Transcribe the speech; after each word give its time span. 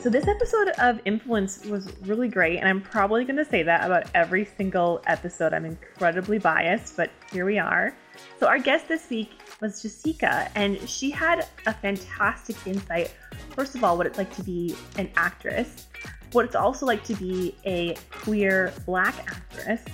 So, 0.00 0.08
this 0.08 0.26
episode 0.26 0.70
of 0.78 0.98
Influence 1.04 1.66
was 1.66 1.86
really 2.06 2.28
great, 2.28 2.58
and 2.58 2.66
I'm 2.66 2.80
probably 2.80 3.24
going 3.26 3.36
to 3.36 3.44
say 3.44 3.62
that 3.62 3.84
about 3.84 4.04
every 4.14 4.44
single 4.44 5.02
episode. 5.06 5.52
I'm 5.52 5.66
incredibly 5.66 6.38
biased, 6.38 6.96
but 6.96 7.10
here 7.30 7.44
we 7.44 7.58
are. 7.58 7.94
So, 8.38 8.46
our 8.46 8.58
guest 8.58 8.88
this 8.88 9.10
week 9.10 9.30
was 9.60 9.82
Jessica, 9.82 10.50
and 10.54 10.80
she 10.88 11.10
had 11.10 11.46
a 11.66 11.74
fantastic 11.74 12.56
insight. 12.66 13.14
First 13.50 13.74
of 13.74 13.84
all, 13.84 13.98
what 13.98 14.06
it's 14.06 14.16
like 14.16 14.34
to 14.36 14.42
be 14.42 14.74
an 14.96 15.10
actress, 15.16 15.86
what 16.32 16.46
it's 16.46 16.56
also 16.56 16.86
like 16.86 17.04
to 17.04 17.14
be 17.14 17.54
a 17.66 17.94
queer 18.10 18.72
black 18.86 19.14
actress, 19.30 19.84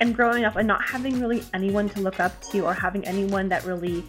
and 0.00 0.14
growing 0.14 0.44
up 0.44 0.56
and 0.56 0.66
not 0.66 0.82
having 0.82 1.20
really 1.20 1.42
anyone 1.52 1.88
to 1.90 2.00
look 2.00 2.20
up 2.20 2.40
to 2.50 2.60
or 2.60 2.74
having 2.74 3.06
anyone 3.06 3.48
that 3.48 3.64
really 3.64 4.04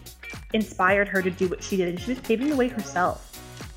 inspired 0.52 1.08
her 1.08 1.22
to 1.22 1.30
do 1.30 1.48
what 1.48 1.62
she 1.62 1.76
did. 1.76 1.88
And 1.88 2.00
she 2.00 2.10
was 2.10 2.20
paving 2.20 2.50
the 2.50 2.56
way 2.56 2.68
herself. 2.68 3.22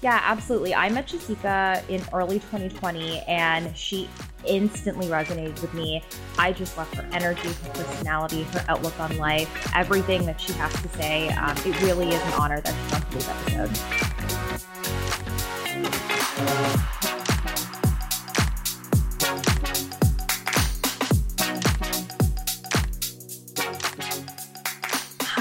Yeah, 0.01 0.21
absolutely. 0.23 0.73
I 0.73 0.87
met 0.89 1.07
Jessica 1.07 1.83
in 1.89 2.01
early 2.13 2.39
2020 2.39 3.19
and 3.27 3.75
she 3.75 4.07
instantly 4.45 5.07
resonated 5.07 5.61
with 5.61 5.73
me. 5.73 6.01
I 6.37 6.53
just 6.53 6.77
love 6.77 6.93
her 6.93 7.05
energy, 7.11 7.49
her 7.49 7.69
personality, 7.73 8.43
her 8.43 8.63
outlook 8.69 8.97
on 8.97 9.17
life, 9.17 9.69
everything 9.75 10.25
that 10.25 10.39
she 10.39 10.53
has 10.53 10.71
to 10.81 10.87
say. 10.89 11.27
Um, 11.29 11.57
it 11.57 11.81
really 11.81 12.07
is 12.07 12.21
an 12.21 12.33
honor 12.33 12.61
that 12.61 12.73
she's 12.83 12.93
on 12.93 13.01
today's 13.09 13.27
episode. 13.27 13.77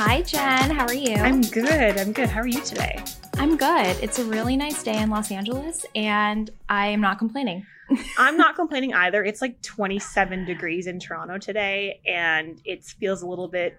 Hi, 0.09 0.23
Jen. 0.23 0.71
How 0.71 0.87
are 0.87 0.95
you? 0.95 1.17
I'm 1.17 1.43
good. 1.43 1.98
I'm 1.98 2.12
good. 2.12 2.30
How 2.30 2.41
are 2.41 2.47
you 2.47 2.62
today? 2.62 2.99
I'm 3.35 3.59
good. 3.59 3.95
It's 4.02 4.19
a 4.19 4.24
really 4.24 4.57
nice 4.57 4.82
day 4.82 4.96
in 5.02 5.10
Los 5.10 5.30
Angeles, 5.30 5.85
and 5.95 6.49
I 6.66 6.87
am 6.87 7.02
not 7.02 7.19
complaining. 7.19 7.66
I'm 8.19 8.38
not 8.38 8.57
complaining 8.57 8.95
either. 8.95 9.23
It's 9.23 9.43
like 9.43 9.60
27 9.60 10.47
degrees 10.47 10.87
in 10.87 10.99
Toronto 10.99 11.37
today, 11.37 12.01
and 12.07 12.59
it 12.65 12.85
feels 12.85 13.21
a 13.21 13.27
little 13.27 13.49
bit 13.49 13.79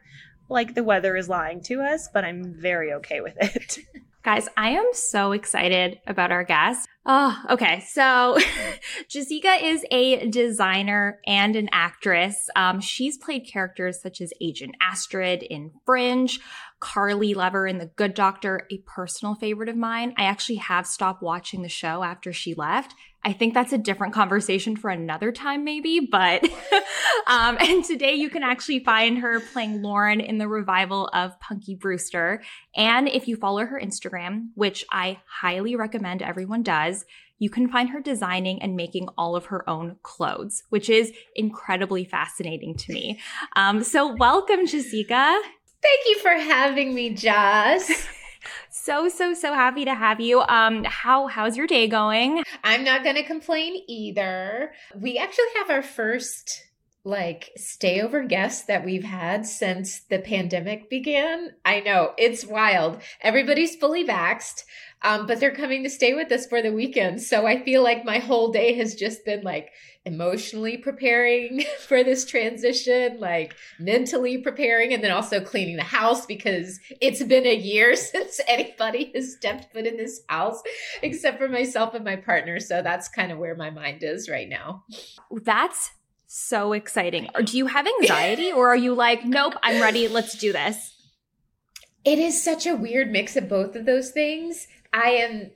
like 0.50 0.76
the 0.76 0.84
weather 0.84 1.16
is 1.16 1.30
lying 1.30 1.62
to 1.62 1.82
us, 1.82 2.10
but 2.14 2.24
I'm 2.24 2.54
very 2.54 2.94
okay 2.94 3.22
with 3.22 3.36
it. 3.42 3.80
Guys, 4.22 4.50
I 4.58 4.72
am 4.72 4.90
so 4.92 5.32
excited 5.32 6.00
about 6.06 6.32
our 6.32 6.44
guest. 6.44 6.90
Oh, 7.06 7.42
okay. 7.52 7.80
So 7.88 8.38
Jessica 9.10 9.54
is 9.64 9.86
a 9.92 10.28
designer 10.30 11.22
and 11.26 11.56
an 11.56 11.70
actress. 11.72 12.50
Um, 12.54 12.82
she's 12.82 13.18
played 13.18 13.48
characters 13.48 14.02
such 14.02 14.20
as 14.20 14.34
Agent 14.42 14.76
Astrid 14.82 15.44
in 15.44 15.72
Fringe, 15.86 16.38
Carly 16.80 17.34
Lever 17.34 17.68
in 17.68 17.78
The 17.78 17.88
Good 17.96 18.14
Doctor, 18.14 18.66
a 18.72 18.78
personal 18.80 19.36
favorite 19.36 19.70
of 19.70 19.76
mine. 19.76 20.14
I 20.18 20.24
actually 20.24 20.56
have 20.58 20.88
stopped 20.88 21.22
watching 21.22 21.62
the 21.62 21.70
show 21.70 22.04
after 22.04 22.32
she 22.32 22.54
left. 22.54 22.96
I 23.24 23.34
think 23.34 23.54
that's 23.54 23.74
a 23.74 23.78
different 23.78 24.14
conversation 24.14 24.78
for 24.78 24.90
another 24.90 25.32
time, 25.34 25.66
maybe. 25.66 26.00
But, 26.00 26.44
um, 27.28 27.58
and 27.60 27.84
today 27.84 28.14
you 28.14 28.30
can 28.30 28.44
actually 28.44 28.84
find 28.84 29.18
her 29.18 29.42
playing 29.42 29.82
Lauren 29.82 30.22
in 30.22 30.38
the 30.38 30.48
revival 30.48 31.10
of 31.14 31.38
Punky 31.42 31.76
Brewster. 31.76 32.42
And 32.76 33.10
if 33.10 33.28
you 33.28 33.36
follow 33.36 33.66
her 33.66 33.80
Instagram, 33.80 34.48
which 34.56 34.86
I 34.90 35.20
highly 35.28 35.76
recommend 35.76 36.22
everyone 36.22 36.64
does, 36.64 37.06
you 37.40 37.50
can 37.50 37.70
find 37.70 37.90
her 37.90 38.02
designing 38.02 38.62
and 38.62 38.76
making 38.76 39.08
all 39.18 39.36
of 39.36 39.46
her 39.46 39.68
own 39.70 39.96
clothes, 40.04 40.64
which 40.70 40.90
is 40.90 41.12
incredibly 41.36 42.04
fascinating 42.04 42.76
to 42.76 42.94
me. 42.94 43.20
Um, 43.56 43.84
so, 43.84 44.14
welcome, 44.16 44.68
Jessica. 44.68 45.40
Thank 45.82 46.00
you 46.08 46.20
for 46.20 46.32
having 46.32 46.94
me, 46.94 47.12
Joss. 47.12 47.90
so 48.70 49.10
so 49.10 49.34
so 49.34 49.54
happy 49.54 49.86
to 49.86 49.96
have 49.96 50.20
you. 50.20 50.42
Um, 50.42 50.84
how 50.84 51.28
how's 51.28 51.56
your 51.56 51.68
day 51.68 51.88
going? 51.88 52.44
I'm 52.64 52.84
not 52.84 53.04
going 53.04 53.16
to 53.16 53.24
complain 53.24 53.82
either. 53.88 54.72
We 54.96 55.18
actually 55.18 55.46
have 55.58 55.70
our 55.70 55.84
first 55.84 56.66
like 57.06 57.52
stay 57.56 58.02
over 58.02 58.24
guests 58.24 58.66
that 58.66 58.84
we've 58.84 59.06
had 59.06 59.46
since 59.46 60.02
the 60.02 60.20
pandemic 60.20 60.90
began. 60.90 61.52
I 61.64 61.80
know 61.80 62.14
it's 62.18 62.46
wild. 62.46 63.02
Everybody's 63.22 63.76
fully 63.76 64.06
vaxxed. 64.06 64.64
Um, 65.02 65.28
but 65.28 65.40
they're 65.40 65.56
coming 65.56 65.84
to 65.84 65.90
stay 65.90 66.14
with 66.14 66.32
us 66.32 66.46
for 66.46 66.62
the 66.62 66.74
weekend. 66.74 67.22
So 67.22 67.48
I 67.48 67.64
feel 67.64 67.82
like 67.84 68.04
my 68.04 68.20
whole 68.20 68.52
day 68.52 68.74
has 68.74 68.96
just 68.96 69.24
been 69.24 69.44
like 69.44 69.70
emotionally 70.06 70.78
preparing 70.78 71.64
for 71.88 72.04
this 72.04 72.26
transition, 72.26 73.20
like 73.20 73.56
mentally 73.80 74.40
preparing, 74.40 74.94
and 74.94 75.04
then 75.04 75.12
also 75.12 75.40
cleaning 75.40 75.78
the 75.78 75.84
house 75.84 76.26
because 76.26 76.80
it's 77.00 77.24
been 77.24 77.46
a 77.46 77.56
year 77.56 77.96
since 77.96 78.42
anybody 78.48 79.12
has 79.16 79.36
stepped 79.36 79.72
foot 79.72 79.86
in 79.86 79.98
this 79.98 80.22
house 80.28 80.62
except 81.02 81.38
for 81.38 81.48
myself 81.48 81.94
and 81.94 82.04
my 82.04 82.18
partner. 82.18 82.60
So 82.60 82.82
that's 82.82 83.08
kind 83.08 83.32
of 83.32 83.38
where 83.38 83.56
my 83.56 83.70
mind 83.70 84.04
is 84.04 84.30
right 84.30 84.50
now. 84.50 84.84
That's 85.32 85.92
so 86.28 86.74
exciting. 86.74 87.28
Do 87.44 87.58
you 87.58 87.68
have 87.68 87.88
anxiety 87.88 88.52
or 88.52 88.68
are 88.68 88.76
you 88.76 88.94
like, 88.94 89.26
nope, 89.26 89.56
I'm 89.64 89.82
ready, 89.82 90.08
let's 90.08 90.38
do 90.38 90.54
this? 90.54 90.96
It 92.06 92.20
is 92.20 92.42
such 92.42 92.66
a 92.66 92.76
weird 92.76 93.12
mix 93.12 93.36
of 93.36 93.50
both 93.50 93.76
of 93.76 93.86
those 93.86 94.12
things. 94.12 94.68
I 94.94 95.10
am 95.12 95.52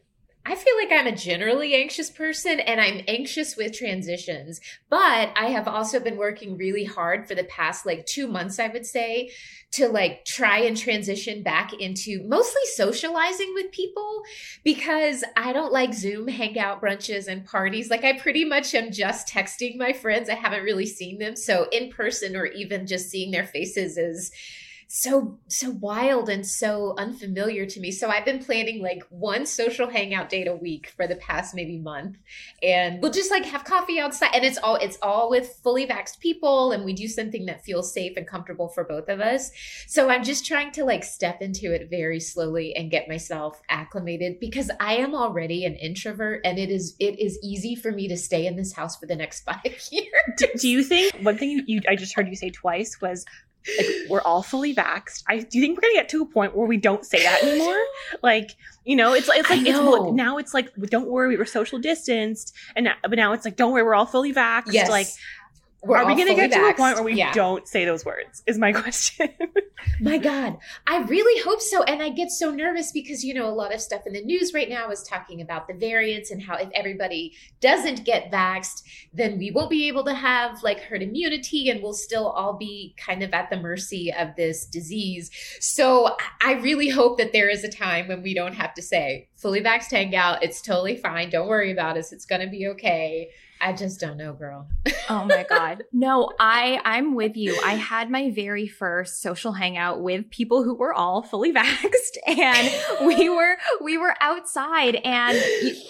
I 0.45 0.55
feel 0.55 0.75
like 0.75 0.91
I'm 0.91 1.07
a 1.07 1.15
generally 1.15 1.73
anxious 1.73 2.09
person 2.09 2.59
and 2.59 2.81
I'm 2.81 3.01
anxious 3.07 3.55
with 3.55 3.71
transitions, 3.71 4.59
but 4.89 5.31
I 5.37 5.45
have 5.45 5.69
also 5.69 6.01
been 6.01 6.17
working 6.17 6.57
really 6.57 6.83
hard 6.83 7.29
for 7.29 7.33
the 7.33 7.45
past 7.45 7.85
like 7.85 8.05
2 8.05 8.27
months 8.27 8.59
I 8.59 8.67
would 8.67 8.85
say 8.85 9.31
to 9.71 9.87
like 9.87 10.25
try 10.25 10.57
and 10.59 10.75
transition 10.75 11.43
back 11.43 11.71
into 11.73 12.27
mostly 12.27 12.61
socializing 12.75 13.53
with 13.55 13.71
people 13.71 14.23
because 14.65 15.23
I 15.37 15.53
don't 15.53 15.71
like 15.71 15.93
Zoom 15.93 16.27
hangout 16.27 16.81
brunches 16.81 17.27
and 17.27 17.45
parties. 17.45 17.89
Like 17.89 18.03
I 18.03 18.19
pretty 18.19 18.43
much 18.43 18.75
am 18.75 18.91
just 18.91 19.29
texting 19.29 19.77
my 19.77 19.93
friends. 19.93 20.29
I 20.29 20.35
haven't 20.35 20.63
really 20.63 20.85
seen 20.85 21.19
them, 21.19 21.37
so 21.37 21.67
in 21.71 21.89
person 21.89 22.35
or 22.35 22.47
even 22.47 22.85
just 22.85 23.09
seeing 23.09 23.31
their 23.31 23.47
faces 23.47 23.97
is 23.97 24.31
so 24.95 25.39
so 25.47 25.71
wild 25.71 26.29
and 26.29 26.45
so 26.45 26.93
unfamiliar 26.99 27.65
to 27.65 27.79
me. 27.79 27.89
So 27.89 28.09
I've 28.09 28.25
been 28.25 28.37
planning 28.37 28.79
like 28.79 29.03
one 29.09 29.47
social 29.47 29.89
hangout 29.89 30.29
date 30.29 30.47
a 30.47 30.55
week 30.55 30.93
for 30.95 31.07
the 31.07 31.15
past 31.15 31.55
maybe 31.55 31.79
month. 31.79 32.17
And 32.61 33.01
we'll 33.01 33.11
just 33.11 33.31
like 33.31 33.43
have 33.45 33.63
coffee 33.63 33.99
outside 33.99 34.29
and 34.35 34.45
it's 34.45 34.59
all 34.59 34.75
it's 34.75 34.99
all 35.01 35.31
with 35.31 35.59
fully 35.63 35.87
vaxxed 35.87 36.19
people 36.19 36.73
and 36.73 36.85
we 36.85 36.93
do 36.93 37.07
something 37.07 37.47
that 37.47 37.65
feels 37.65 37.91
safe 37.91 38.15
and 38.17 38.27
comfortable 38.27 38.67
for 38.67 38.83
both 38.83 39.09
of 39.09 39.19
us. 39.19 39.49
So 39.87 40.11
I'm 40.11 40.23
just 40.23 40.45
trying 40.45 40.71
to 40.73 40.85
like 40.85 41.03
step 41.03 41.41
into 41.41 41.73
it 41.73 41.89
very 41.89 42.19
slowly 42.19 42.75
and 42.75 42.91
get 42.91 43.09
myself 43.09 43.59
acclimated 43.69 44.39
because 44.39 44.69
I 44.79 44.97
am 44.97 45.15
already 45.15 45.65
an 45.65 45.73
introvert 45.73 46.41
and 46.45 46.59
it 46.59 46.69
is 46.69 46.95
it 46.99 47.19
is 47.19 47.39
easy 47.41 47.73
for 47.73 47.91
me 47.91 48.07
to 48.09 48.15
stay 48.15 48.45
in 48.45 48.57
this 48.57 48.73
house 48.73 48.95
for 48.97 49.07
the 49.07 49.15
next 49.15 49.41
5 49.45 49.59
years. 49.91 50.07
Do, 50.37 50.47
do 50.55 50.69
you 50.69 50.83
think 50.83 51.15
one 51.23 51.39
thing 51.39 51.49
you, 51.49 51.63
you 51.65 51.81
I 51.89 51.95
just 51.95 52.13
heard 52.13 52.27
you 52.27 52.35
say 52.35 52.51
twice 52.51 53.01
was 53.01 53.25
like 53.77 53.87
we're 54.09 54.21
all 54.21 54.43
fully 54.43 54.73
vaxxed. 54.73 55.23
I 55.27 55.39
do 55.39 55.57
you 55.57 55.63
think 55.63 55.77
we're 55.77 55.81
gonna 55.81 55.93
get 55.93 56.09
to 56.09 56.21
a 56.21 56.25
point 56.25 56.55
where 56.55 56.67
we 56.67 56.77
don't 56.77 57.05
say 57.05 57.23
that 57.23 57.43
anymore? 57.43 57.79
like, 58.23 58.55
you 58.85 58.95
know, 58.95 59.13
it's 59.13 59.27
like 59.27 59.39
it's 59.39 59.49
like 59.49 59.61
it's 59.65 60.13
now 60.13 60.37
it's 60.37 60.53
like 60.53 60.73
don't 60.87 61.07
worry, 61.07 61.29
we 61.29 61.37
were 61.37 61.45
social 61.45 61.79
distanced, 61.79 62.53
and 62.75 62.85
now, 62.85 62.95
but 63.01 63.13
now 63.13 63.33
it's 63.33 63.45
like 63.45 63.55
don't 63.55 63.71
worry, 63.71 63.83
we're 63.83 63.95
all 63.95 64.05
fully 64.05 64.33
vaxxed. 64.33 64.73
Yes. 64.73 64.89
Like 64.89 65.07
we're 65.83 65.97
Are 65.97 66.05
we 66.05 66.15
going 66.15 66.27
to 66.27 66.35
get 66.35 66.51
vaxxed. 66.51 66.55
to 66.55 66.69
a 66.69 66.73
point 66.75 66.95
where 66.95 67.03
we 67.03 67.13
yeah. 67.15 67.33
don't 67.33 67.67
say 67.67 67.83
those 67.85 68.05
words? 68.05 68.41
Is 68.47 68.57
my 68.57 68.71
question. 68.81 69.29
my 69.99 70.17
God, 70.17 70.57
I 70.87 70.99
really 71.03 71.41
hope 71.41 71.61
so. 71.61 71.83
And 71.83 72.01
I 72.01 72.09
get 72.09 72.31
so 72.31 72.51
nervous 72.51 72.91
because, 72.91 73.23
you 73.23 73.33
know, 73.33 73.47
a 73.47 73.51
lot 73.51 73.73
of 73.73 73.81
stuff 73.81 74.07
in 74.07 74.13
the 74.13 74.23
news 74.23 74.53
right 74.53 74.69
now 74.69 74.89
is 74.91 75.03
talking 75.03 75.41
about 75.41 75.67
the 75.67 75.73
variants 75.73 76.31
and 76.31 76.41
how 76.41 76.55
if 76.55 76.69
everybody 76.73 77.33
doesn't 77.59 78.05
get 78.05 78.31
vaxxed, 78.31 78.83
then 79.13 79.37
we 79.37 79.51
won't 79.51 79.69
be 79.69 79.87
able 79.87 80.05
to 80.05 80.13
have 80.13 80.63
like 80.63 80.79
herd 80.79 81.01
immunity 81.01 81.69
and 81.69 81.83
we'll 81.83 81.93
still 81.93 82.27
all 82.27 82.53
be 82.53 82.95
kind 82.97 83.21
of 83.21 83.33
at 83.33 83.49
the 83.49 83.57
mercy 83.57 84.13
of 84.13 84.35
this 84.37 84.65
disease. 84.65 85.29
So 85.59 86.15
I 86.41 86.53
really 86.53 86.89
hope 86.89 87.17
that 87.17 87.33
there 87.33 87.49
is 87.49 87.63
a 87.63 87.69
time 87.69 88.07
when 88.07 88.23
we 88.23 88.33
don't 88.33 88.53
have 88.53 88.73
to 88.75 88.81
say, 88.81 89.27
fully 89.35 89.61
vaxxed 89.61 89.91
hangout, 89.91 90.43
it's 90.43 90.61
totally 90.61 90.95
fine. 90.95 91.29
Don't 91.29 91.47
worry 91.47 91.71
about 91.71 91.97
us. 91.97 92.13
It's 92.13 92.25
going 92.25 92.41
to 92.41 92.47
be 92.47 92.67
okay. 92.67 93.29
I 93.63 93.71
just 93.73 93.99
don't 93.99 94.17
know, 94.17 94.33
girl. 94.33 94.67
oh 95.09 95.23
my 95.25 95.43
god. 95.49 95.83
No, 95.93 96.31
I 96.39 96.79
I'm 96.83 97.15
with 97.15 97.37
you. 97.37 97.57
I 97.63 97.75
had 97.75 98.11
my 98.11 98.31
very 98.31 98.67
first 98.67 99.21
social 99.21 99.53
hangout 99.53 100.01
with 100.01 100.29
people 100.29 100.63
who 100.63 100.75
were 100.75 100.93
all 100.93 101.23
fully 101.23 101.53
vaxxed 101.61 102.17
and 102.27 103.07
we 103.07 103.29
were 103.29 103.57
we 103.81 103.97
were 103.97 104.15
outside 104.19 104.95
and 104.95 105.37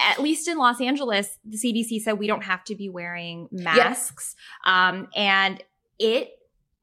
at 0.06 0.20
least 0.20 0.48
in 0.48 0.58
Los 0.58 0.80
Angeles, 0.80 1.40
the 1.44 1.58
CDC 1.58 2.02
said 2.02 2.20
we 2.20 2.28
don't 2.28 2.44
have 2.44 2.64
to 2.66 2.76
be 2.76 2.90
wearing 2.90 3.48
masks. 3.52 4.36
Yes. 4.66 4.74
Um 4.74 5.08
and 5.16 5.64
it 5.98 6.30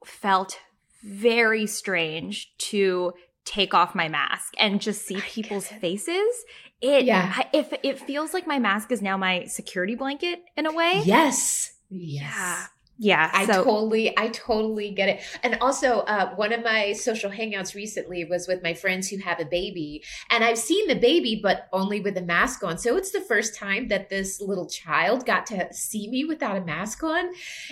felt 0.05 0.59
very 1.03 1.67
strange 1.67 2.53
to 2.57 3.13
take 3.45 3.73
off 3.73 3.95
my 3.95 4.07
mask 4.07 4.53
and 4.59 4.79
just 4.81 5.05
see 5.05 5.19
people's 5.21 5.67
faces 5.67 6.45
it 6.81 7.05
yeah. 7.05 7.43
If 7.53 7.73
it 7.83 7.99
feels 7.99 8.33
like 8.33 8.47
my 8.47 8.59
mask 8.59 8.91
is 8.91 9.01
now 9.01 9.17
my 9.17 9.45
security 9.45 9.95
blanket 9.95 10.39
in 10.57 10.65
a 10.65 10.71
way. 10.71 11.01
Yes. 11.05 11.73
Yeah 11.89 12.65
Yeah, 13.03 13.31
I 13.33 13.47
so- 13.47 13.63
totally, 13.63 14.13
I 14.15 14.27
totally 14.27 14.91
get 14.91 15.09
it. 15.09 15.21
And 15.41 15.57
also, 15.59 16.01
uh, 16.01 16.35
one 16.35 16.53
of 16.53 16.63
my 16.63 16.93
social 16.93 17.31
hangouts 17.31 17.73
recently 17.73 18.25
was 18.25 18.47
with 18.47 18.61
my 18.61 18.75
friends 18.75 19.09
who 19.09 19.17
have 19.17 19.39
a 19.39 19.45
baby, 19.45 20.03
and 20.29 20.43
I've 20.43 20.59
seen 20.59 20.87
the 20.87 20.93
baby, 20.93 21.39
but 21.41 21.67
only 21.73 21.99
with 21.99 22.15
a 22.17 22.21
mask 22.21 22.63
on. 22.63 22.77
So 22.77 22.97
it's 22.97 23.09
the 23.09 23.21
first 23.21 23.55
time 23.55 23.87
that 23.87 24.09
this 24.09 24.39
little 24.39 24.67
child 24.67 25.25
got 25.25 25.47
to 25.47 25.73
see 25.73 26.09
me 26.09 26.25
without 26.25 26.57
a 26.57 26.61
mask 26.61 27.01
on, 27.01 27.31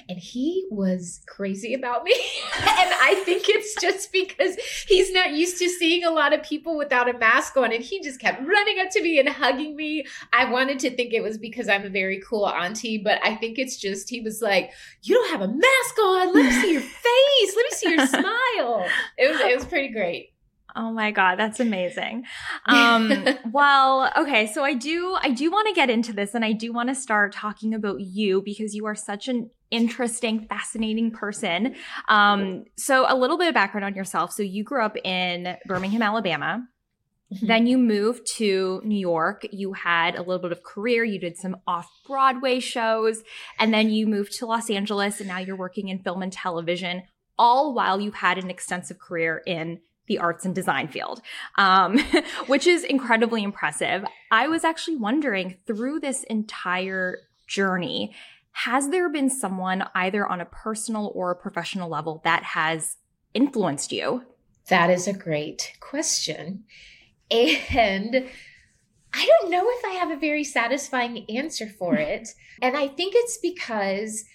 and 0.09 0.17
he 0.17 0.65
was 0.71 1.21
crazy 1.27 1.75
about 1.75 2.03
me. 2.05 2.13
and 2.55 2.91
I 2.99 3.21
think 3.23 3.49
it's 3.49 3.79
just 3.79 4.11
because 4.11 4.55
he's 4.87 5.11
not 5.11 5.33
used 5.33 5.59
to 5.59 5.69
seeing 5.69 6.05
a 6.05 6.11
lot 6.11 6.33
of 6.33 6.41
people 6.41 6.75
without 6.75 7.07
a 7.07 7.15
mask 7.15 7.55
on, 7.55 7.71
and 7.71 7.83
he 7.83 8.01
just 8.01 8.19
kept 8.19 8.41
running 8.41 8.79
up 8.79 8.89
to 8.93 9.03
me 9.03 9.19
and 9.19 9.29
hugging 9.29 9.75
me. 9.75 10.05
I 10.33 10.45
wanted 10.45 10.79
to 10.79 10.89
think 10.89 11.13
it 11.13 11.21
was 11.21 11.37
because 11.37 11.69
I'm 11.69 11.85
a 11.85 11.89
very 11.89 12.19
cool 12.27 12.47
auntie, 12.49 12.97
but 12.97 13.19
I 13.23 13.35
think 13.35 13.59
it's 13.59 13.77
just 13.77 14.09
he 14.09 14.21
was 14.21 14.41
like, 14.41 14.71
"You." 15.03 15.18
Don't 15.21 15.39
have 15.39 15.49
a 15.49 15.53
mask 15.53 15.99
on. 15.99 16.33
Let 16.33 16.45
me 16.45 16.51
see 16.51 16.71
your 16.73 16.81
face. 17.05 17.55
Let 17.55 17.63
me 17.63 17.69
see 17.71 17.89
your 17.95 18.07
smile. 18.07 18.85
It 19.17 19.31
was 19.31 19.39
it 19.41 19.55
was 19.55 19.65
pretty 19.65 19.89
great. 19.89 20.29
Oh 20.75 20.91
my 20.91 21.11
god, 21.11 21.37
that's 21.37 21.59
amazing. 21.59 22.25
Um 22.65 23.11
well, 23.51 24.11
okay, 24.17 24.47
so 24.47 24.63
I 24.63 24.73
do 24.73 25.17
I 25.21 25.31
do 25.31 25.49
want 25.49 25.67
to 25.67 25.73
get 25.73 25.89
into 25.89 26.13
this 26.13 26.35
and 26.35 26.45
I 26.45 26.51
do 26.51 26.71
want 26.71 26.89
to 26.89 26.95
start 26.95 27.33
talking 27.33 27.73
about 27.73 27.99
you 27.99 28.41
because 28.43 28.75
you 28.75 28.85
are 28.85 28.95
such 28.95 29.27
an 29.27 29.49
interesting, 29.71 30.45
fascinating 30.47 31.11
person. 31.11 31.75
Um 32.07 32.65
so 32.77 33.05
a 33.07 33.15
little 33.15 33.37
bit 33.37 33.47
of 33.47 33.53
background 33.53 33.85
on 33.85 33.95
yourself. 33.95 34.31
So 34.33 34.43
you 34.43 34.63
grew 34.63 34.83
up 34.83 34.97
in 35.03 35.57
Birmingham, 35.65 36.01
Alabama. 36.01 36.67
Mm-hmm. 37.33 37.47
Then 37.47 37.67
you 37.67 37.77
moved 37.77 38.27
to 38.37 38.81
New 38.83 38.99
York. 38.99 39.45
You 39.51 39.73
had 39.73 40.15
a 40.15 40.21
little 40.21 40.39
bit 40.39 40.51
of 40.51 40.63
career. 40.63 41.03
You 41.03 41.19
did 41.19 41.37
some 41.37 41.57
off 41.67 41.89
Broadway 42.07 42.59
shows. 42.59 43.21
And 43.59 43.73
then 43.73 43.89
you 43.89 44.07
moved 44.07 44.33
to 44.39 44.45
Los 44.45 44.69
Angeles 44.69 45.19
and 45.19 45.27
now 45.27 45.37
you're 45.37 45.55
working 45.55 45.89
in 45.89 45.99
film 45.99 46.21
and 46.21 46.33
television, 46.33 47.03
all 47.37 47.73
while 47.73 48.01
you 48.01 48.11
had 48.11 48.37
an 48.37 48.49
extensive 48.49 48.99
career 48.99 49.43
in 49.45 49.79
the 50.07 50.17
arts 50.17 50.43
and 50.43 50.55
design 50.55 50.87
field, 50.87 51.21
um, 51.57 51.99
which 52.47 52.65
is 52.65 52.83
incredibly 52.83 53.43
impressive. 53.43 54.03
I 54.31 54.47
was 54.47 54.63
actually 54.63 54.97
wondering 54.97 55.57
through 55.67 55.99
this 55.99 56.23
entire 56.23 57.19
journey, 57.47 58.15
has 58.51 58.89
there 58.89 59.09
been 59.09 59.29
someone 59.29 59.85
either 59.95 60.27
on 60.27 60.41
a 60.41 60.45
personal 60.45 61.11
or 61.13 61.31
a 61.31 61.35
professional 61.35 61.89
level 61.89 62.21
that 62.23 62.43
has 62.43 62.97
influenced 63.33 63.91
you? 63.91 64.23
That 64.69 64.89
is 64.89 65.07
a 65.07 65.13
great 65.13 65.77
question. 65.79 66.65
And 67.31 68.25
I 69.13 69.25
don't 69.25 69.51
know 69.51 69.65
if 69.65 69.85
I 69.85 69.91
have 69.95 70.11
a 70.11 70.19
very 70.19 70.43
satisfying 70.43 71.25
answer 71.29 71.67
for 71.67 71.95
it. 71.95 72.29
And 72.61 72.77
I 72.77 72.87
think 72.87 73.13
it's 73.15 73.37
because 73.37 74.25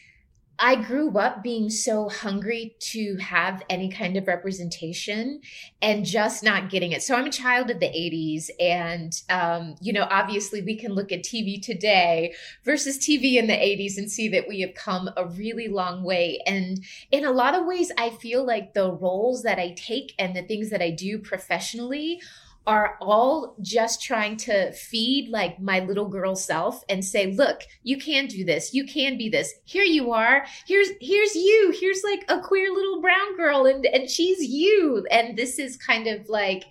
I 0.59 0.77
grew 0.77 1.19
up 1.19 1.43
being 1.43 1.69
so 1.69 2.09
hungry 2.09 2.77
to 2.79 3.17
have 3.17 3.63
any 3.69 3.89
kind 3.89 4.17
of 4.17 4.29
representation 4.29 5.41
and 5.83 6.05
just 6.05 6.45
not 6.45 6.71
getting 6.71 6.93
it. 6.93 7.03
So 7.03 7.17
I'm 7.17 7.27
a 7.27 7.33
child 7.33 7.71
of 7.71 7.81
the 7.81 7.89
80s. 7.89 8.51
And, 8.61 9.13
um, 9.29 9.75
you 9.81 9.93
know, 9.93 10.07
obviously 10.09 10.63
we 10.63 10.77
can 10.77 10.93
look 10.93 11.11
at 11.11 11.25
TV 11.25 11.61
today 11.61 12.35
versus 12.65 12.99
TV 12.99 13.35
in 13.35 13.49
the 13.49 13.55
80s 13.55 13.99
and 13.99 14.11
see 14.11 14.29
that 14.29 14.47
we 14.49 14.61
have 14.61 14.75
come 14.75 15.11
a 15.17 15.27
really 15.27 15.67
long 15.67 16.05
way. 16.05 16.41
And 16.47 16.85
in 17.11 17.25
a 17.25 17.33
lot 17.33 17.57
of 17.57 17.67
ways, 17.67 17.91
I 17.99 18.11
feel 18.11 18.47
like 18.47 18.75
the 18.75 18.93
roles 18.93 19.43
that 19.43 19.59
I 19.59 19.75
take 19.77 20.15
and 20.21 20.37
the 20.37 20.43
things 20.43 20.71
that 20.71 20.83
I 20.83 20.91
do 20.91 21.19
professionally 21.19 22.21
are 22.67 22.97
all 23.01 23.57
just 23.61 24.03
trying 24.03 24.37
to 24.37 24.73
feed 24.73 25.29
like 25.29 25.61
my 25.61 25.81
little 25.81 26.09
girl 26.09 26.35
self 26.35 26.83
and 26.89 27.05
say 27.05 27.33
look 27.33 27.61
you 27.83 27.99
can 27.99 28.27
do 28.27 28.45
this. 28.45 28.73
You 28.73 28.87
can 28.87 29.19
be 29.19 29.29
this. 29.29 29.53
Here 29.65 29.85
you 29.85 30.13
are. 30.13 30.47
Here's 30.67 30.89
here's 31.01 31.35
you. 31.35 31.75
Here's 31.79 32.03
like 32.03 32.25
a 32.29 32.41
queer 32.41 32.73
little 32.73 33.01
brown 33.01 33.37
girl 33.37 33.67
and 33.67 33.85
and 33.87 34.09
she's 34.09 34.43
you. 34.43 35.07
And 35.11 35.37
this 35.37 35.59
is 35.59 35.77
kind 35.77 36.07
of 36.07 36.29
like 36.29 36.65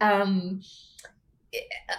um 0.00 0.60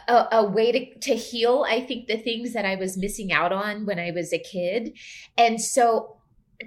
a, 0.08 0.28
a, 0.34 0.46
way 0.46 0.72
to, 0.72 1.00
to 1.00 1.16
heal 1.16 1.66
i 1.68 1.80
think 1.82 2.08
the 2.08 2.18
things 2.18 2.54
that 2.54 2.64
i 2.64 2.76
was 2.76 2.96
missing 2.96 3.32
out 3.32 3.52
on 3.52 3.88
when 3.88 3.98
i 3.98 4.12
was 4.12 4.32
a 4.32 4.38
kid. 4.38 4.96
And 5.38 5.60
so 5.60 6.17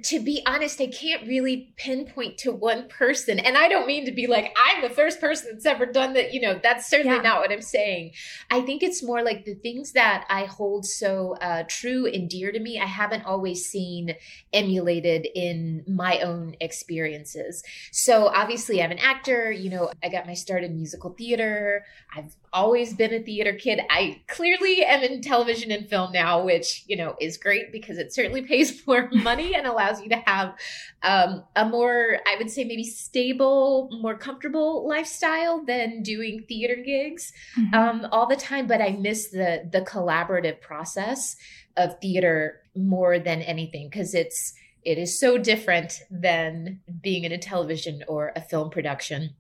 to 0.05 0.21
be 0.21 0.41
honest, 0.47 0.81
I 0.81 0.87
can't 0.87 1.27
really 1.27 1.73
pinpoint 1.77 2.39
to 2.39 2.53
one 2.53 2.89
person. 2.89 3.41
And 3.41 3.59
I 3.59 3.69
don't 3.69 3.89
mean 3.89 4.05
to 4.07 4.13
be 4.13 4.29
like, 4.29 4.55
I'm 4.57 4.83
the 4.83 4.95
first 4.95 5.21
person 5.21 5.51
that's 5.53 5.67
ever 5.67 5.85
done 5.85 6.15
that. 6.15 6.33
You 6.33 6.41
know, 6.41 6.61
that's 6.63 6.89
certainly 6.89 7.17
yeah. 7.17 7.23
not 7.23 7.41
what 7.41 7.51
I'm 7.51 7.61
saying. 7.61 8.13
I 8.51 8.61
think 8.61 8.85
it's 8.85 9.03
more 9.03 9.23
like 9.25 9.45
the 9.45 9.57
things 9.57 9.93
that 9.93 10.27
I 10.31 10.45
hold 10.45 10.87
so 10.87 11.35
uh, 11.41 11.65
true 11.67 12.07
and 12.07 12.29
dear 12.29 12.53
to 12.53 12.61
me, 12.61 12.79
I 12.79 12.87
haven't 12.87 13.25
always 13.25 13.65
seen 13.65 14.15
emulated 14.53 15.27
in 15.35 15.85
my 15.89 16.21
own 16.21 16.55
experiences. 16.61 17.65
So 17.91 18.29
obviously, 18.29 18.81
I'm 18.81 18.93
an 18.93 18.99
actor. 18.99 19.51
You 19.51 19.71
know, 19.71 19.91
I 20.05 20.09
got 20.09 20.25
my 20.25 20.35
start 20.35 20.63
in 20.63 20.77
musical 20.77 21.11
theater. 21.11 21.85
I've 22.15 22.37
always 22.53 22.95
been 22.95 23.13
a 23.13 23.21
theater 23.21 23.55
kid. 23.55 23.81
I 23.91 24.23
clearly 24.29 24.85
am 24.85 25.03
in 25.03 25.21
television 25.21 25.73
and 25.73 25.89
film 25.89 26.13
now, 26.13 26.45
which, 26.45 26.85
you 26.87 26.97
know, 26.97 27.17
is 27.21 27.37
great 27.37 27.73
because 27.73 27.99
it 27.99 28.15
certainly 28.15 28.43
pays 28.47 28.87
more 28.87 29.09
money 29.13 29.57
and 29.57 29.67
allows 29.67 29.80
you 30.03 30.09
to 30.11 30.23
have 30.27 30.55
um, 31.03 31.45
a 31.57 31.65
more, 31.65 32.19
I 32.27 32.37
would 32.39 32.51
say, 32.51 32.65
maybe 32.65 32.85
stable, 32.85 33.89
more 34.01 34.17
comfortable 34.17 34.87
lifestyle 34.89 35.65
than 35.65 36.03
doing 36.03 36.45
theater 36.49 36.77
gigs 36.77 37.33
mm-hmm. 37.57 37.75
um, 37.75 38.07
all 38.13 38.27
the 38.27 38.37
time. 38.37 38.67
But 38.67 38.81
I 38.81 38.91
miss 38.91 39.31
the 39.31 39.69
the 39.71 39.81
collaborative 39.81 40.61
process 40.61 41.37
of 41.77 42.01
theater 42.01 42.63
more 42.77 43.19
than 43.19 43.43
anything 43.43 43.89
because 43.89 44.15
it's 44.15 44.55
it 44.83 44.99
is 44.99 45.19
so 45.19 45.37
different 45.37 46.03
than 46.11 46.81
being 47.03 47.25
in 47.25 47.33
a 47.33 47.39
television 47.39 48.03
or 48.09 48.33
a 48.35 48.41
film 48.41 48.71
production. 48.71 49.35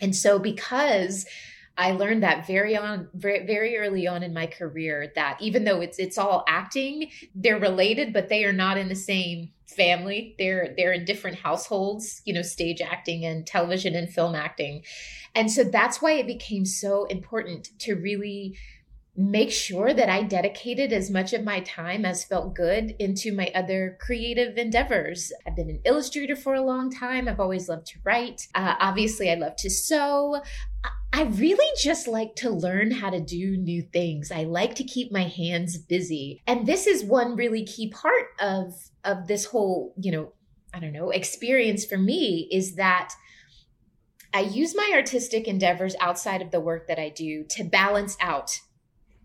And 0.00 0.14
so 0.14 0.38
because 0.38 1.26
I 1.78 1.92
learned 1.92 2.22
that 2.22 2.46
very 2.46 2.76
on 2.76 3.08
very, 3.14 3.46
very 3.46 3.76
early 3.76 4.06
on 4.06 4.22
in 4.22 4.32
my 4.32 4.46
career 4.46 5.12
that 5.14 5.36
even 5.40 5.64
though 5.64 5.80
it's 5.80 5.98
it's 5.98 6.18
all 6.18 6.44
acting, 6.48 7.10
they're 7.34 7.58
related, 7.58 8.12
but 8.12 8.28
they 8.28 8.44
are 8.44 8.52
not 8.52 8.78
in 8.78 8.88
the 8.88 8.94
same 8.94 9.50
family. 9.66 10.34
They're 10.38 10.74
they're 10.76 10.92
in 10.92 11.04
different 11.04 11.38
households, 11.38 12.22
you 12.24 12.32
know, 12.32 12.42
stage 12.42 12.80
acting 12.80 13.24
and 13.24 13.46
television 13.46 13.94
and 13.94 14.08
film 14.08 14.34
acting. 14.34 14.84
And 15.34 15.50
so 15.50 15.64
that's 15.64 16.00
why 16.00 16.12
it 16.12 16.26
became 16.26 16.64
so 16.64 17.04
important 17.04 17.68
to 17.80 17.94
really 17.94 18.56
make 19.16 19.50
sure 19.50 19.94
that 19.94 20.10
I 20.10 20.22
dedicated 20.22 20.92
as 20.92 21.10
much 21.10 21.32
of 21.32 21.42
my 21.42 21.60
time 21.60 22.04
as 22.04 22.24
felt 22.24 22.54
good 22.54 22.94
into 22.98 23.34
my 23.34 23.50
other 23.54 23.96
creative 24.00 24.58
endeavors. 24.58 25.32
I've 25.46 25.56
been 25.56 25.70
an 25.70 25.80
illustrator 25.84 26.36
for 26.36 26.54
a 26.54 26.62
long 26.62 26.90
time. 26.90 27.26
I've 27.26 27.40
always 27.40 27.68
loved 27.68 27.86
to 27.88 27.98
write. 28.04 28.46
Uh, 28.54 28.74
obviously, 28.78 29.30
I 29.30 29.34
love 29.34 29.56
to 29.56 29.70
sew. 29.70 30.42
I 31.12 31.22
really 31.22 31.66
just 31.82 32.06
like 32.06 32.34
to 32.36 32.50
learn 32.50 32.90
how 32.90 33.08
to 33.08 33.20
do 33.20 33.56
new 33.56 33.80
things. 33.80 34.30
I 34.30 34.44
like 34.44 34.74
to 34.74 34.84
keep 34.84 35.10
my 35.10 35.22
hands 35.22 35.78
busy. 35.78 36.42
And 36.46 36.66
this 36.66 36.86
is 36.86 37.02
one 37.02 37.36
really 37.36 37.64
key 37.64 37.88
part 37.90 38.26
of 38.38 38.74
of 39.02 39.28
this 39.28 39.46
whole, 39.46 39.94
you 39.96 40.12
know, 40.12 40.32
I 40.74 40.80
don't 40.80 40.92
know, 40.92 41.10
experience 41.10 41.86
for 41.86 41.96
me 41.96 42.48
is 42.52 42.74
that 42.74 43.14
I 44.34 44.40
use 44.40 44.74
my 44.76 44.90
artistic 44.92 45.48
endeavors 45.48 45.96
outside 46.00 46.42
of 46.42 46.50
the 46.50 46.60
work 46.60 46.88
that 46.88 46.98
I 46.98 47.08
do 47.08 47.44
to 47.50 47.64
balance 47.64 48.18
out 48.20 48.60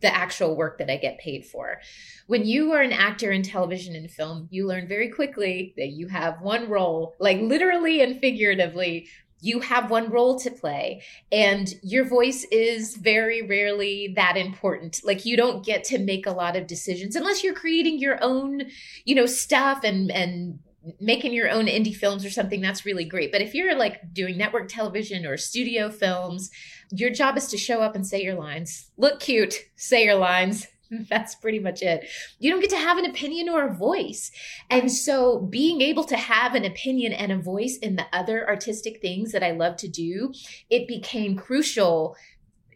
the 0.01 0.13
actual 0.13 0.55
work 0.55 0.77
that 0.77 0.89
I 0.89 0.98
get 0.98 1.20
paid 1.20 1.46
for. 1.46 1.79
When 2.27 2.46
you 2.46 2.72
are 2.72 2.81
an 2.81 2.93
actor 2.93 3.31
in 3.31 3.43
television 3.43 3.96
and 3.96 4.10
film, 4.10 4.48
you 4.51 4.67
learn 4.67 4.88
very 4.88 5.10
quickly 5.10 5.74
that 5.77 5.89
you 5.89 6.08
have 6.08 6.41
one 6.41 6.70
role, 6.70 7.15
like 7.20 7.39
literally 7.39 8.01
and 8.01 8.20
figuratively, 8.20 9.08
you 9.41 9.60
have 9.60 9.89
one 9.89 10.10
role 10.10 10.39
to 10.39 10.51
play 10.51 11.03
and 11.31 11.74
your 11.81 12.05
voice 12.05 12.46
is 12.51 12.96
very 12.96 13.41
rarely 13.41 14.13
that 14.15 14.38
important 14.38 15.01
like 15.03 15.25
you 15.25 15.36
don't 15.36 15.65
get 15.65 15.84
to 15.84 15.98
make 15.98 16.27
a 16.27 16.31
lot 16.31 16.55
of 16.55 16.67
decisions 16.67 17.15
unless 17.15 17.43
you're 17.43 17.55
creating 17.55 17.98
your 17.98 18.24
own 18.24 18.62
you 19.03 19.15
know 19.15 19.25
stuff 19.25 19.84
and 19.84 20.12
and 20.12 20.60
making 21.00 21.33
your 21.33 21.50
own 21.50 21.65
indie 21.65 21.95
films 21.95 22.25
or 22.25 22.29
something 22.29 22.61
that's 22.61 22.85
really 22.85 23.05
great 23.05 23.31
but 23.31 23.41
if 23.41 23.53
you're 23.53 23.77
like 23.77 24.13
doing 24.13 24.38
network 24.38 24.67
television 24.67 25.25
or 25.25 25.38
studio 25.38 25.89
films 25.89 26.50
your 26.91 27.09
job 27.09 27.38
is 27.38 27.47
to 27.47 27.57
show 27.57 27.81
up 27.81 27.95
and 27.95 28.05
say 28.05 28.21
your 28.21 28.35
lines 28.35 28.91
look 28.97 29.19
cute 29.19 29.55
say 29.75 30.03
your 30.03 30.15
lines 30.15 30.67
that's 31.09 31.35
pretty 31.35 31.59
much 31.59 31.81
it. 31.81 32.09
You 32.39 32.51
don't 32.51 32.59
get 32.59 32.69
to 32.71 32.77
have 32.77 32.97
an 32.97 33.05
opinion 33.05 33.50
or 33.50 33.67
a 33.67 33.73
voice. 33.73 34.31
And 34.69 34.91
so 34.91 35.39
being 35.39 35.81
able 35.81 36.03
to 36.05 36.17
have 36.17 36.55
an 36.55 36.65
opinion 36.65 37.13
and 37.13 37.31
a 37.31 37.38
voice 37.38 37.77
in 37.77 37.95
the 37.95 38.05
other 38.13 38.47
artistic 38.47 39.01
things 39.01 39.31
that 39.31 39.43
I 39.43 39.51
love 39.51 39.77
to 39.77 39.88
do, 39.88 40.33
it 40.69 40.88
became 40.88 41.35
crucial 41.35 42.15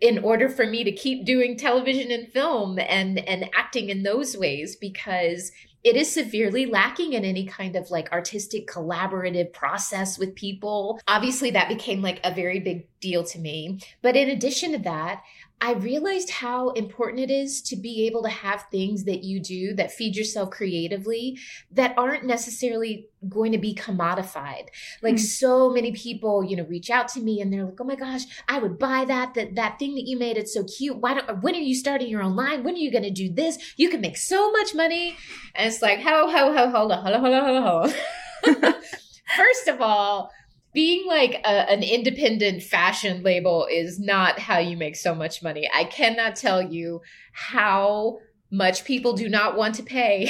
in 0.02 0.20
order 0.20 0.50
for 0.50 0.66
me 0.66 0.84
to 0.84 0.92
keep 0.92 1.26
doing 1.26 1.58
television 1.58 2.12
and 2.12 2.28
film 2.32 2.78
and 2.80 3.18
and 3.20 3.50
acting 3.56 3.90
in 3.90 4.04
those 4.04 4.36
ways 4.36 4.76
because 4.76 5.52
it 5.86 5.96
is 5.96 6.12
severely 6.12 6.66
lacking 6.66 7.14
in 7.14 7.24
any 7.24 7.46
kind 7.46 7.76
of 7.76 7.92
like 7.92 8.12
artistic 8.12 8.68
collaborative 8.68 9.54
process 9.54 10.18
with 10.18 10.34
people. 10.34 11.00
Obviously, 11.08 11.52
that 11.52 11.70
became 11.70 12.02
like 12.02 12.20
a 12.24 12.34
very 12.34 12.60
big 12.60 12.88
deal 13.00 13.24
to 13.24 13.38
me. 13.38 13.80
But 14.02 14.16
in 14.16 14.28
addition 14.28 14.72
to 14.72 14.80
that, 14.80 15.22
I 15.62 15.74
realized 15.74 16.30
how 16.30 16.70
important 16.72 17.20
it 17.22 17.32
is 17.32 17.62
to 17.64 17.76
be 17.76 18.06
able 18.08 18.24
to 18.24 18.30
have 18.30 18.66
things 18.72 19.06
that 19.06 19.24
you 19.24 19.40
do 19.40 19.74
that 19.76 19.92
feed 19.92 20.16
yourself 20.16 20.52
creatively 20.52 21.40
that 21.72 21.98
aren't 21.98 22.26
necessarily 22.26 23.08
going 23.30 23.52
to 23.54 23.58
be 23.58 23.74
commodified. 23.74 24.68
Like 25.02 25.16
mm-hmm. 25.16 25.18
so 25.18 25.70
many 25.70 25.92
people, 25.94 26.44
you 26.44 26.56
know, 26.56 26.66
reach 26.66 26.90
out 26.90 27.08
to 27.10 27.22
me 27.22 27.42
and 27.42 27.52
they're 27.52 27.66
like, 27.66 27.80
"Oh 27.80 27.86
my 27.86 27.96
gosh, 27.96 28.24
I 28.48 28.60
would 28.60 28.78
buy 28.78 29.06
that 29.06 29.34
that 29.36 29.56
that 29.56 29.80
thing 29.80 29.96
that 29.96 30.08
you 30.08 30.20
made. 30.20 30.38
It's 30.38 30.54
so 30.54 30.66
cute. 30.66 30.98
Why 30.98 31.16
don't 31.16 31.42
when 31.42 31.56
are 31.56 31.60
you 31.60 31.76
starting 31.76 32.10
your 32.10 32.22
own 32.22 32.36
line? 32.36 32.64
When 32.64 32.76
are 32.76 32.80
you 32.80 32.92
going 32.92 33.04
to 33.04 33.10
do 33.10 33.32
this? 33.32 33.74
You 33.78 33.90
can 33.90 34.02
make 34.02 34.18
so 34.18 34.52
much 34.52 34.76
money." 34.76 35.16
And 35.56 35.68
it's 35.68 35.82
like, 35.82 36.02
"Ho 36.02 36.30
ho 36.30 36.54
ho 36.54 36.70
hold 36.70 36.92
on. 36.92 37.04
Hold 37.04 37.16
on, 37.16 37.22
hold 37.22 37.34
on, 37.34 37.64
hold 37.64 37.86
on." 37.86 38.74
First 39.36 39.68
of 39.68 39.82
all, 39.82 40.32
being 40.76 41.08
like 41.08 41.36
a, 41.46 41.72
an 41.72 41.82
independent 41.82 42.62
fashion 42.62 43.24
label 43.24 43.66
is 43.72 43.98
not 43.98 44.38
how 44.38 44.60
you 44.60 44.76
make 44.76 44.98
so 44.98 45.16
much 45.16 45.42
money. 45.42 45.70
I 45.74 45.86
cannot 45.86 46.36
tell 46.36 46.62
you 46.62 47.02
how 47.32 48.20
much 48.52 48.84
people 48.84 49.14
do 49.14 49.30
not 49.30 49.56
want 49.56 49.76
to 49.76 49.84
pay 49.84 50.30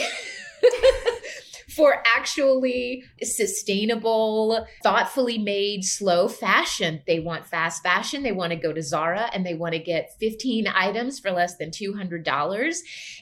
for 1.75 2.01
actually 2.15 3.03
sustainable, 3.22 4.65
thoughtfully 4.82 5.38
made, 5.38 5.84
slow 5.84 6.27
fashion. 6.27 7.01
They 7.05 7.20
want 7.20 7.48
fast 7.48 7.84
fashion. 7.84 8.24
They 8.24 8.32
want 8.32 8.51
to 8.51 8.55
go 8.55 8.72
to 8.72 8.82
Zara 8.82 9.29
and 9.34 9.46
they 9.46 9.53
want 9.53 9.74
to 9.74 9.79
get 9.79 10.12
15 10.20 10.67
items 10.67 11.20
for 11.20 11.32
less 11.32 11.58
than 11.58 11.72
$200. 11.72 12.77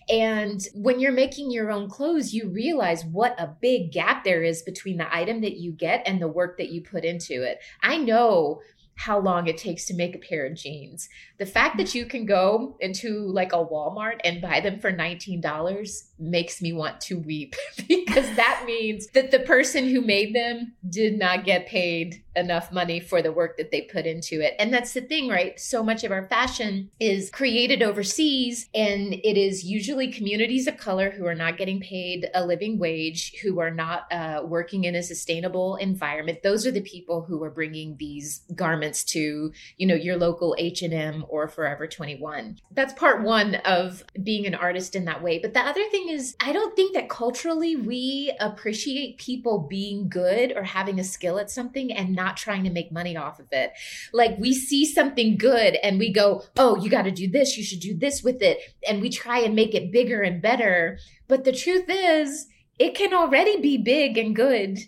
And 0.10 0.62
when 0.76 1.00
you're 1.00 1.12
making 1.12 1.52
your 1.52 1.72
own 1.72 1.90
clothes, 1.90 2.34
you 2.34 2.50
realize 2.50 3.04
what 3.06 3.40
a 3.40 3.56
big 3.62 3.92
gap 3.92 4.24
there 4.24 4.44
is 4.44 4.62
between 4.62 4.98
the 4.98 5.16
item 5.16 5.42
that 5.42 5.58
you 5.58 5.72
get 5.72 6.04
and 6.06 6.22
the 6.22 6.28
work 6.28 6.58
that 6.58 6.70
you 6.70 6.82
put 6.82 7.04
into 7.04 7.44
it. 7.44 7.60
I 7.82 7.98
know 7.98 8.62
how 8.96 9.20
long 9.20 9.48
it 9.48 9.58
takes 9.58 9.86
to 9.86 9.94
make 9.94 10.16
a 10.16 10.20
pair 10.20 10.46
of 10.46 10.56
jeans. 10.56 11.10
The 11.38 11.46
fact 11.46 11.78
that 11.78 11.96
you 11.96 12.06
can 12.06 12.26
go 12.26 12.78
into 12.80 13.28
like 13.28 13.52
a 13.52 13.58
Walmart 13.58 14.20
and 14.24 14.42
buy 14.42 14.60
them 14.60 14.80
for 14.80 14.92
$19 14.92 16.04
makes 16.20 16.62
me 16.62 16.74
want 16.74 17.02
to 17.02 17.20
weep 17.20 17.56
because 17.88 18.36
that 18.36 18.64
means 18.66 19.08
that 19.08 19.32
the 19.32 19.40
person 19.40 19.90
who 19.90 20.02
made 20.02 20.36
them 20.36 20.74
did 20.90 21.18
not 21.18 21.44
get 21.44 21.68
paid 21.68 22.24
enough 22.36 22.72
money 22.72 23.00
for 23.00 23.22
the 23.22 23.32
work 23.32 23.58
that 23.58 23.72
they 23.72 23.82
put 23.82 24.06
into 24.06 24.42
it. 24.42 24.56
And 24.60 24.74
that's 24.74 24.94
the 24.94 25.02
thing, 25.02 25.30
right? 25.30 25.60
So 25.60 25.84
much 25.84 26.04
of 26.04 26.12
our 26.12 26.28
fashion 26.28 26.90
is 27.00 27.30
created 27.30 27.82
overseas 27.82 28.70
and 28.74 29.14
it 29.14 29.38
is 29.38 29.64
usually 29.64 30.12
communities 30.12 30.68
of 30.68 30.78
color 30.78 31.12
who 31.12 31.26
are 31.26 31.36
not 31.36 31.58
getting 31.58 31.80
paid 31.80 32.30
a 32.34 32.46
living 32.46 32.80
wage, 32.80 33.34
who 33.42 33.60
are 33.60 33.72
not 33.72 34.12
uh, 34.12 34.42
working 34.44 34.84
in 34.86 34.96
a 34.96 35.04
sustainable 35.04 35.76
environment. 35.78 36.44
Those 36.44 36.66
are 36.66 36.72
the 36.72 36.82
people 36.82 37.24
who 37.24 37.44
are 37.44 37.52
bringing 37.52 37.98
these 37.98 38.42
garments 38.56 39.04
to, 39.06 39.52
you 39.78 39.88
know, 39.88 39.96
your 39.96 40.18
local 40.18 40.56
H&M 40.58 41.26
or 41.30 41.48
Forever 41.48 41.88
21. 41.88 42.58
That's 42.72 42.94
part 42.94 43.24
one 43.24 43.56
of 43.56 44.04
being 44.24 44.46
an 44.46 44.56
artist 44.56 44.96
in 44.96 45.06
that 45.06 45.22
way. 45.22 45.40
But 45.40 45.54
the 45.54 45.60
other 45.60 45.84
thing 45.90 46.10
is, 46.10 46.36
I 46.40 46.52
don't 46.52 46.76
think 46.76 46.94
that 46.94 47.10
culturally 47.10 47.76
we 47.76 48.34
appreciate 48.40 49.18
people 49.18 49.60
being 49.60 50.10
good 50.10 50.54
or 50.56 50.64
having 50.64 51.00
a 51.00 51.04
skill 51.04 51.40
at 51.40 51.52
something 51.52 51.92
and 51.92 52.16
not 52.16 52.23
trying 52.32 52.64
to 52.64 52.70
make 52.70 52.92
money 52.92 53.18
off 53.18 53.40
of 53.40 53.48
it. 53.52 53.72
Like 54.14 54.38
we 54.40 54.54
see 54.54 54.86
something 54.86 55.38
good 55.38 55.76
and 55.84 56.00
we 56.00 56.12
go, 56.12 56.44
oh, 56.58 56.78
you 56.78 56.90
got 56.90 57.04
to 57.04 57.12
do 57.12 57.30
this, 57.30 57.58
you 57.58 57.64
should 57.64 57.80
do 57.80 57.98
this 57.98 58.24
with 58.24 58.42
it. 58.42 58.60
And 58.88 59.02
we 59.02 59.10
try 59.10 59.40
and 59.40 59.56
make 59.56 59.74
it 59.74 59.92
bigger 59.92 60.22
and 60.22 60.42
better. 60.42 60.98
But 61.28 61.44
the 61.44 61.52
truth 61.52 61.86
is, 61.88 62.48
it 62.80 62.96
can 62.96 63.14
already 63.14 63.60
be 63.60 63.78
big 63.78 64.18
and 64.18 64.36
good 64.36 64.80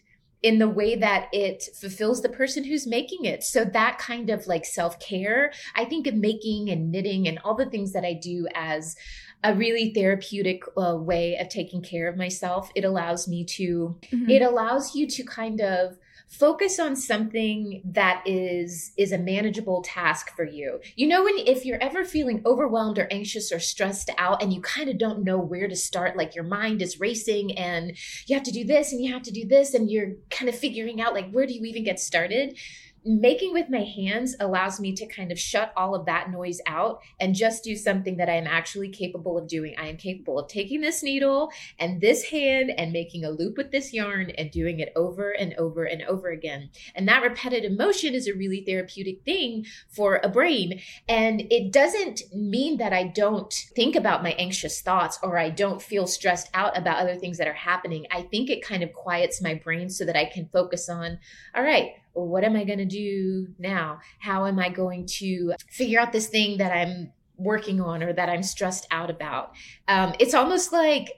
in 0.42 0.60
the 0.60 0.70
way 0.70 0.96
that 0.96 1.27
it 1.32 1.63
fulfills 1.80 2.22
the 2.22 2.30
person 2.30 2.63
who's 2.63 2.86
making 2.86 3.25
it. 3.25 3.44
So 3.44 3.65
that 3.65 3.98
kind 3.98 4.30
of 4.30 4.46
like 4.46 4.63
self-care, 4.63 5.51
I 5.75 5.86
think 5.86 6.06
of 6.06 6.13
making 6.13 6.70
and 6.70 6.92
knitting 6.92 7.27
and 7.27 7.39
all 7.44 7.56
the 7.56 7.65
things 7.65 7.94
that 7.94 8.06
I 8.06 8.13
do 8.13 8.48
as 8.54 8.96
a 9.44 9.56
really 9.56 9.92
therapeutic 9.94 10.63
uh, 10.77 10.98
way 10.98 11.38
of 11.38 11.50
taking 11.50 11.82
care 11.82 12.08
of 12.08 12.18
myself. 12.18 12.72
It 12.75 12.86
allows 12.86 13.27
me 13.27 13.44
to 13.46 13.98
mm-hmm. 14.12 14.30
it 14.30 14.42
allows 14.42 14.96
you 14.96 15.08
to 15.08 15.24
kind 15.24 15.62
of 15.62 15.98
focus 16.27 16.79
on 16.79 16.96
something 16.96 17.82
that 17.86 18.24
is 18.25 18.91
is 18.98 19.12
a 19.12 19.17
manageable 19.17 19.82
task 19.82 20.36
for 20.36 20.46
you. 20.46 20.79
You 20.96 21.08
know 21.08 21.24
when 21.24 21.38
if 21.38 21.65
you're 21.65 21.82
ever 21.82 22.03
feeling 22.03 22.41
overwhelmed 22.46 22.98
or 22.98 23.08
anxious 23.12 23.51
or 23.51 23.60
stressed 23.60 24.10
out 24.17 24.41
and 24.41 24.53
you 24.53 24.62
kind 24.62 24.89
of 24.89 24.98
don't 24.98 25.24
know 25.24 25.38
where 25.38 25.67
to 25.67 25.75
start 25.75 26.17
like 26.17 26.36
your 26.36 26.44
mind 26.44 26.82
is 26.82 27.00
racing 27.00 27.58
and 27.58 27.96
you 28.27 28.36
have 28.36 28.46
to 28.46 28.51
do 28.51 28.63
this 28.63 28.91
and 28.91 29.03
you 29.03 29.13
have 29.13 29.24
to 29.24 29.32
do 29.32 29.46
this 29.48 29.74
and 29.74 29.89
you're 29.89 30.13
kind 30.29 30.50
of 30.50 30.55
figuring 30.55 31.00
out 31.00 31.13
like 31.13 31.32
where 31.32 31.46
do 31.46 31.53
you 31.53 31.63
even 31.63 31.84
get 31.84 32.00
started 32.00 32.58
making 33.05 33.53
with 33.53 33.69
my 33.69 33.83
hands 33.83 34.35
allows 34.39 34.79
me 34.79 34.93
to 34.93 35.05
kind 35.05 35.31
of 35.31 35.39
shut 35.39 35.71
all 35.77 35.93
of 35.93 36.05
that 36.07 36.31
noise 36.31 36.59
out 36.65 37.01
and 37.19 37.35
just 37.35 37.63
do 37.63 37.75
something 37.75 38.17
that 38.17 38.29
I 38.29 38.33
am 38.33 38.47
actually 38.47 38.89
capable 38.89 39.38
of 39.38 39.47
doing. 39.47 39.75
I 39.77 39.88
am 39.88 39.97
capable 39.97 40.39
of 40.39 40.47
taking 40.47 40.81
this 40.81 41.03
needle 41.03 41.51
and 41.77 42.01
this 42.01 42.24
hand 42.24 42.71
and 42.77 42.91
making 42.91 43.24
a 43.24 43.29
loop 43.29 43.57
with 43.57 43.71
this 43.71 43.93
yarn 43.93 44.31
and 44.31 44.50
doing 44.50 44.79
it 44.79 44.91
over 44.95 45.29
and 45.31 45.53
over 45.55 45.83
and 45.83 46.01
over 46.03 46.29
again. 46.29 46.69
And 46.95 47.07
that 47.07 47.21
repetitive 47.21 47.77
motion 47.77 48.15
is 48.15 48.27
a 48.27 48.33
really 48.33 48.63
therapeutic 48.65 49.24
thing 49.24 49.65
for 49.88 50.19
a 50.24 50.29
brain. 50.29 50.81
And 51.07 51.41
it 51.51 51.71
doesn't 51.71 52.24
mean 52.33 52.77
that 52.77 52.93
I 52.93 53.03
don't 53.03 53.53
think 53.75 53.95
about 53.95 54.24
my 54.24 54.31
anxious 54.31 54.81
thoughts 54.81 55.19
or 55.21 55.38
I 55.38 55.51
don't 55.51 55.81
feel 55.81 56.07
stressed 56.07 56.50
out 56.53 56.75
about 56.77 57.00
other 57.00 57.15
things 57.15 57.38
that 57.38 57.47
are 57.47 57.53
happening. 57.53 58.07
I 58.12 58.24
think 58.24 58.50
it 58.50 58.65
kind 58.65 58.81
of 58.81 58.93
quiets 58.93 59.41
my 59.41 59.53
brain 59.53 59.89
so 59.89 60.05
that 60.05 60.15
I 60.15 60.25
can 60.25 60.50
focus 60.51 60.89
on, 60.89 61.19
all 61.53 61.63
right, 61.63 61.91
what 62.24 62.43
am 62.43 62.55
I 62.55 62.63
going 62.63 62.79
to 62.79 62.86
do 62.86 63.48
now? 63.60 64.00
How 64.19 64.45
am 64.45 64.60
I 64.60 64.69
going 64.69 65.05
to 65.17 65.53
figure 65.69 66.00
out 66.00 66.12
this 66.12 66.27
thing 66.27 66.57
that 66.57 66.72
I'm 66.72 67.12
working 67.38 67.81
on 67.81 68.01
or 68.01 68.13
that 68.13 68.29
I'm 68.29 68.43
stressed 68.43 68.88
out 68.91 69.10
about? 69.10 69.51
Um, 69.88 70.15
it's 70.19 70.34
almost 70.34 70.72
like 70.72 71.10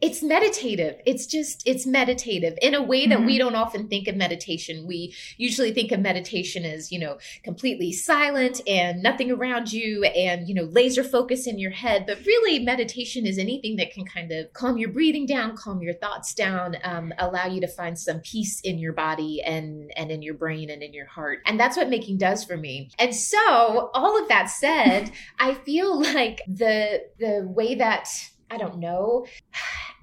it's 0.00 0.22
meditative. 0.22 0.96
It's 1.04 1.26
just, 1.26 1.62
it's 1.66 1.86
meditative 1.86 2.58
in 2.62 2.74
a 2.74 2.82
way 2.82 3.06
that 3.06 3.18
mm-hmm. 3.18 3.26
we 3.26 3.38
don't 3.38 3.54
often 3.54 3.88
think 3.88 4.08
of 4.08 4.16
meditation. 4.16 4.86
We 4.86 5.14
usually 5.36 5.72
think 5.72 5.92
of 5.92 6.00
meditation 6.00 6.64
as, 6.64 6.90
you 6.90 6.98
know, 6.98 7.18
completely 7.44 7.92
silent 7.92 8.62
and 8.66 9.02
nothing 9.02 9.30
around 9.30 9.72
you 9.72 10.04
and, 10.04 10.48
you 10.48 10.54
know, 10.54 10.64
laser 10.64 11.04
focus 11.04 11.46
in 11.46 11.58
your 11.58 11.70
head. 11.70 12.04
But 12.06 12.24
really, 12.24 12.60
meditation 12.60 13.26
is 13.26 13.38
anything 13.38 13.76
that 13.76 13.92
can 13.92 14.06
kind 14.06 14.32
of 14.32 14.52
calm 14.54 14.78
your 14.78 14.90
breathing 14.90 15.26
down, 15.26 15.56
calm 15.56 15.82
your 15.82 15.94
thoughts 15.94 16.34
down, 16.34 16.76
um, 16.82 17.12
allow 17.18 17.46
you 17.46 17.60
to 17.60 17.68
find 17.68 17.98
some 17.98 18.20
peace 18.20 18.60
in 18.62 18.78
your 18.78 18.94
body 18.94 19.42
and, 19.42 19.92
and 19.96 20.10
in 20.10 20.22
your 20.22 20.34
brain 20.34 20.70
and 20.70 20.82
in 20.82 20.94
your 20.94 21.06
heart. 21.06 21.40
And 21.44 21.60
that's 21.60 21.76
what 21.76 21.90
making 21.90 22.18
does 22.18 22.42
for 22.42 22.56
me. 22.56 22.90
And 22.98 23.14
so, 23.14 23.90
all 23.92 24.20
of 24.20 24.28
that 24.28 24.46
said, 24.46 25.12
I 25.38 25.54
feel 25.54 26.00
like 26.00 26.40
the, 26.46 27.04
the 27.18 27.46
way 27.46 27.74
that 27.74 28.08
I 28.50 28.56
don't 28.56 28.78
know 28.78 29.26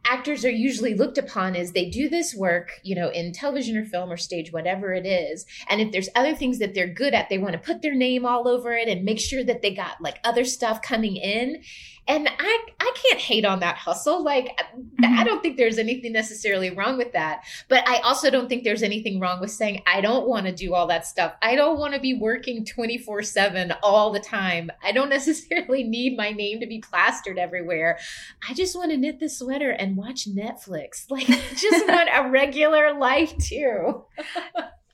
actors 0.10 0.46
are 0.46 0.50
usually 0.50 0.94
looked 0.94 1.18
upon 1.18 1.56
as 1.56 1.72
they 1.72 1.90
do 1.90 2.10
this 2.10 2.34
work, 2.34 2.80
you 2.84 2.96
know, 2.96 3.10
in 3.10 3.32
television 3.32 3.78
or 3.78 3.86
film 3.86 4.12
or 4.12 4.18
stage, 4.18 4.52
whatever 4.52 4.94
it 4.94 5.06
is. 5.06 5.46
And 5.70 5.82
if 5.82 5.92
there's 5.92 6.10
other 6.16 6.36
things 6.36 6.60
that 6.60 6.74
they're 6.74 6.88
good 6.88 7.14
at, 7.14 7.30
they 7.30 7.38
want 7.38 7.54
to 7.54 7.60
put 7.60 7.82
their 7.82 7.96
name 7.96 8.26
all 8.26 8.48
over 8.48 8.74
it 8.74 8.88
and 8.88 9.04
make 9.04 9.20
sure 9.20 9.44
that 9.44 9.62
they 9.62 9.74
got 9.74 10.02
like 10.02 10.20
other 10.24 10.46
stuff 10.46 10.82
coming 10.82 11.16
in 11.16 11.62
and 12.08 12.28
i 12.40 12.66
i 12.80 12.94
can't 12.96 13.20
hate 13.20 13.46
on 13.46 13.60
that 13.60 13.78
hustle. 13.78 14.24
Like 14.24 14.60
mm-hmm. 14.76 15.20
i 15.20 15.24
don't 15.24 15.42
think 15.42 15.58
there's 15.58 15.78
anything 15.78 16.14
necessarily 16.14 16.70
wrong 16.70 16.98
with 16.98 17.14
that. 17.14 17.44
But 17.68 17.88
i 17.88 17.98
also 18.00 18.30
don't 18.30 18.50
think 18.50 18.64
there's 18.64 18.84
anything 18.84 19.20
wrong 19.20 19.40
with 19.40 19.52
saying 19.52 19.84
i 19.86 20.02
don't 20.02 20.28
want 20.28 20.46
to 20.46 20.52
do 20.52 20.74
all 20.74 20.88
that 20.88 21.06
stuff. 21.06 21.34
I 21.42 21.56
don't 21.56 21.80
want 21.80 21.94
to 21.94 22.00
be 22.00 22.14
working 22.14 22.66
24 22.66 23.24
7 23.24 23.74
all 23.84 24.12
the 24.12 24.20
time. 24.20 24.72
I 24.84 24.92
don't 24.92 25.10
necessarily 25.18 25.84
need 25.84 26.18
my 26.18 26.32
name 26.32 26.60
to 26.60 26.68
be 26.68 26.80
plastered 26.80 27.38
everywhere. 27.38 28.00
I 28.48 28.54
just 28.54 28.76
want 28.76 28.92
to 28.92 28.98
knit 28.98 29.20
the 29.20 29.30
sweater 29.30 29.72
and 29.72 29.98
watch 29.98 30.28
netflix. 30.28 31.06
Like 31.18 31.28
just 31.28 31.88
want 31.88 32.10
a 32.14 32.30
regular 32.30 32.94
life 32.94 33.36
too. 33.38 34.04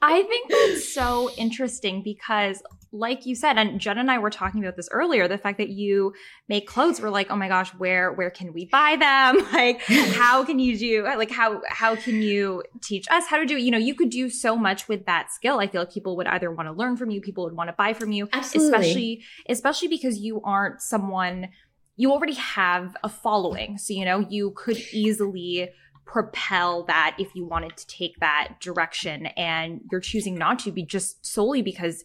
I 0.01 0.24
think 0.24 0.50
that's 0.50 0.93
so 0.93 1.29
interesting 1.32 2.01
because 2.01 2.63
like 2.94 3.26
you 3.26 3.34
said, 3.34 3.58
and 3.58 3.80
Jen 3.80 3.98
and 3.98 4.12
I 4.12 4.20
were 4.20 4.30
talking 4.30 4.64
about 4.64 4.76
this 4.76 4.88
earlier, 4.92 5.28
the 5.28 5.40
fact 5.40 5.58
that 5.58 5.70
you 5.70 6.14
make 6.48 6.68
clothes, 6.68 7.02
we're 7.02 7.10
like, 7.10 7.32
oh 7.32 7.36
my 7.36 7.48
gosh, 7.48 7.70
where 7.72 8.14
where 8.14 8.30
can 8.30 8.54
we 8.54 8.66
buy 8.66 8.96
them? 8.96 9.46
Like, 9.54 9.82
how 10.16 10.44
can 10.44 10.60
you 10.60 10.78
do 10.78 11.04
like 11.04 11.32
how 11.32 11.62
how 11.68 11.96
can 11.96 12.22
you 12.22 12.64
teach 12.82 13.08
us 13.10 13.28
how 13.28 13.38
to 13.38 13.46
do 13.46 13.58
it? 13.58 13.62
You 13.62 13.72
know, 13.72 13.78
you 13.78 13.96
could 13.96 14.10
do 14.10 14.30
so 14.30 14.56
much 14.56 14.88
with 14.88 15.06
that 15.06 15.32
skill. 15.32 15.60
I 15.60 15.68
feel 15.68 15.82
like 15.82 15.92
people 15.92 16.16
would 16.18 16.28
either 16.28 16.52
want 16.52 16.70
to 16.70 16.74
learn 16.74 16.98
from 16.98 17.10
you, 17.10 17.22
people 17.22 17.44
would 17.46 17.56
want 17.56 17.70
to 17.70 17.76
buy 17.78 17.94
from 17.94 18.12
you. 18.12 18.30
Absolutely. 18.32 18.78
Especially 18.78 19.24
especially 19.50 19.88
because 19.88 20.20
you 20.20 20.42
aren't 20.42 20.82
someone 20.82 21.50
you 21.96 22.12
already 22.12 22.34
have 22.34 22.96
a 23.04 23.10
following. 23.10 23.78
So, 23.78 23.94
you 23.94 24.06
know, 24.06 24.20
you 24.20 24.52
could 24.52 24.78
easily 24.92 25.70
propel 26.06 26.84
that 26.84 27.16
if 27.18 27.34
you 27.36 27.46
wanted 27.46 27.78
to 27.78 27.88
take 27.88 28.20
that 28.20 28.56
direction 28.60 29.28
and 29.28 29.82
you're 29.92 30.02
choosing 30.02 30.36
not 30.36 30.60
to 30.60 30.72
be 30.72 30.84
just 30.84 31.26
solely 31.26 31.62
because 31.62 32.04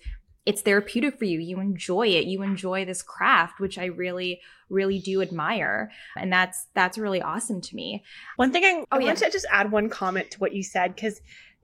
it's 0.49 0.62
therapeutic 0.62 1.19
for 1.19 1.26
you. 1.26 1.40
You 1.40 1.61
enjoy 1.61 2.07
it. 2.09 2.25
You 2.25 2.43
enjoy 2.43 2.87
this 2.87 3.02
craft, 3.02 3.61
which 3.61 3.76
I 3.76 3.85
really, 3.85 4.40
really 4.71 4.99
do 4.99 5.21
admire. 5.21 5.90
And 6.17 6.33
that's 6.33 6.69
that's 6.73 6.97
really 6.97 7.21
awesome 7.21 7.61
to 7.61 7.76
me. 7.76 8.02
One 8.37 8.50
thing 8.50 8.64
I, 8.64 8.83
oh, 8.90 8.97
I 8.97 8.99
yeah. 9.00 9.05
want 9.05 9.19
to 9.19 9.31
just 9.31 9.45
add 9.52 9.71
one 9.71 9.90
comment 9.90 10.31
to 10.31 10.38
what 10.38 10.55
you 10.55 10.62
said 10.62 10.95
because 10.95 11.21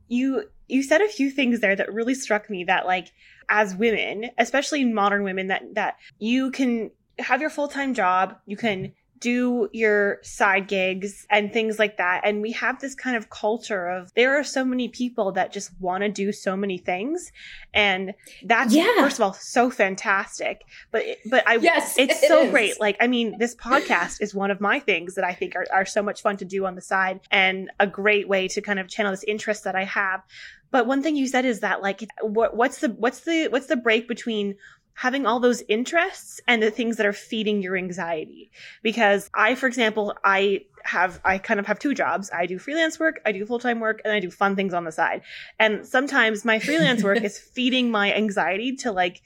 you 0.09 0.45
you 0.69 0.83
said 0.83 1.00
a 1.00 1.09
few 1.09 1.31
things 1.31 1.61
there 1.61 1.75
that 1.75 1.95
really 1.95 2.14
struck 2.14 2.50
me 2.50 2.64
that 2.64 2.85
like 2.85 3.11
as 3.49 3.75
women, 3.75 4.26
especially 4.37 4.85
modern 4.85 5.23
women 5.23 5.47
that 5.47 5.62
that 5.75 5.97
you 6.19 6.50
can 6.50 6.91
have 7.19 7.41
your 7.41 7.49
full-time 7.49 7.95
job, 7.95 8.37
you 8.45 8.59
can 8.59 8.93
do 9.21 9.68
your 9.73 10.18
side 10.23 10.68
gigs 10.68 11.26
and 11.30 11.52
things 11.52 11.78
like 11.78 11.97
that. 11.97 12.23
And 12.25 12.42
we 12.42 12.52
have 12.52 12.80
this 12.80 12.94
kind 12.94 13.16
of 13.16 13.30
culture 13.30 13.88
of 13.88 14.12
there 14.14 14.38
are 14.38 14.44
so 14.44 14.64
many 14.64 14.88
people 14.88 15.33
that 15.33 15.52
just 15.52 15.71
want 15.80 16.02
to 16.02 16.11
do 16.11 16.33
so 16.33 16.56
many 16.56 16.78
things. 16.78 17.33
And 17.73 18.14
that's, 18.44 18.75
yeah. 18.75 18.87
first 18.99 19.18
of 19.18 19.23
all, 19.23 19.33
so 19.33 19.71
fantastic. 19.71 20.62
But, 20.90 21.04
but 21.30 21.47
I, 21.49 21.56
yes, 21.56 21.97
it's 21.99 22.23
it 22.23 22.28
so 22.28 22.42
is. 22.42 22.50
great. 22.50 22.80
Like, 22.80 22.97
I 23.00 23.06
mean, 23.06 23.38
this 23.38 23.54
podcast 23.54 24.21
is 24.21 24.35
one 24.35 24.50
of 24.50 24.61
my 24.61 24.78
things 24.80 25.14
that 25.14 25.25
I 25.25 25.33
think 25.33 25.56
are, 25.56 25.66
are 25.73 25.87
so 25.87 26.02
much 26.02 26.21
fun 26.21 26.37
to 26.38 26.44
do 26.44 26.66
on 26.66 26.75
the 26.75 26.83
side 26.83 27.21
and 27.30 27.71
a 27.80 27.87
great 27.87 28.28
way 28.28 28.49
to 28.49 28.61
kind 28.61 28.78
of 28.78 28.88
channel 28.88 29.12
this 29.12 29.25
interest 29.25 29.64
that 29.64 29.75
I 29.75 29.85
have. 29.85 30.23
But 30.71 30.88
one 30.88 31.02
thing 31.04 31.14
you 31.14 31.28
said 31.28 31.44
is 31.44 31.61
that 31.61 31.83
like, 31.83 32.04
what, 32.21 32.56
what's 32.56 32.80
the, 32.80 32.88
what's 32.88 33.21
the, 33.21 33.47
what's 33.47 33.66
the 33.66 33.76
break 33.76 34.09
between 34.09 34.56
having 34.94 35.26
all 35.26 35.40
those 35.40 35.62
interests 35.68 36.40
and 36.46 36.62
the 36.62 36.70
things 36.70 36.96
that 36.96 37.06
are 37.06 37.12
feeding 37.12 37.62
your 37.62 37.76
anxiety. 37.76 38.50
Because 38.82 39.28
I, 39.34 39.54
for 39.54 39.66
example, 39.66 40.14
I 40.24 40.62
have, 40.84 41.20
I 41.24 41.38
kind 41.38 41.58
of 41.58 41.66
have 41.66 41.78
two 41.78 41.94
jobs. 41.94 42.30
I 42.32 42.46
do 42.46 42.58
freelance 42.58 42.98
work, 43.00 43.20
I 43.26 43.32
do 43.32 43.44
full 43.44 43.58
time 43.58 43.80
work, 43.80 44.00
and 44.04 44.12
I 44.12 44.20
do 44.20 44.30
fun 44.30 44.54
things 44.54 44.72
on 44.72 44.84
the 44.84 44.92
side. 44.92 45.22
And 45.58 45.86
sometimes 45.86 46.44
my 46.44 46.58
freelance 46.58 47.02
work 47.02 47.18
is 47.24 47.38
feeding 47.38 47.90
my 47.90 48.12
anxiety 48.12 48.76
to 48.76 48.92
like, 48.92 49.22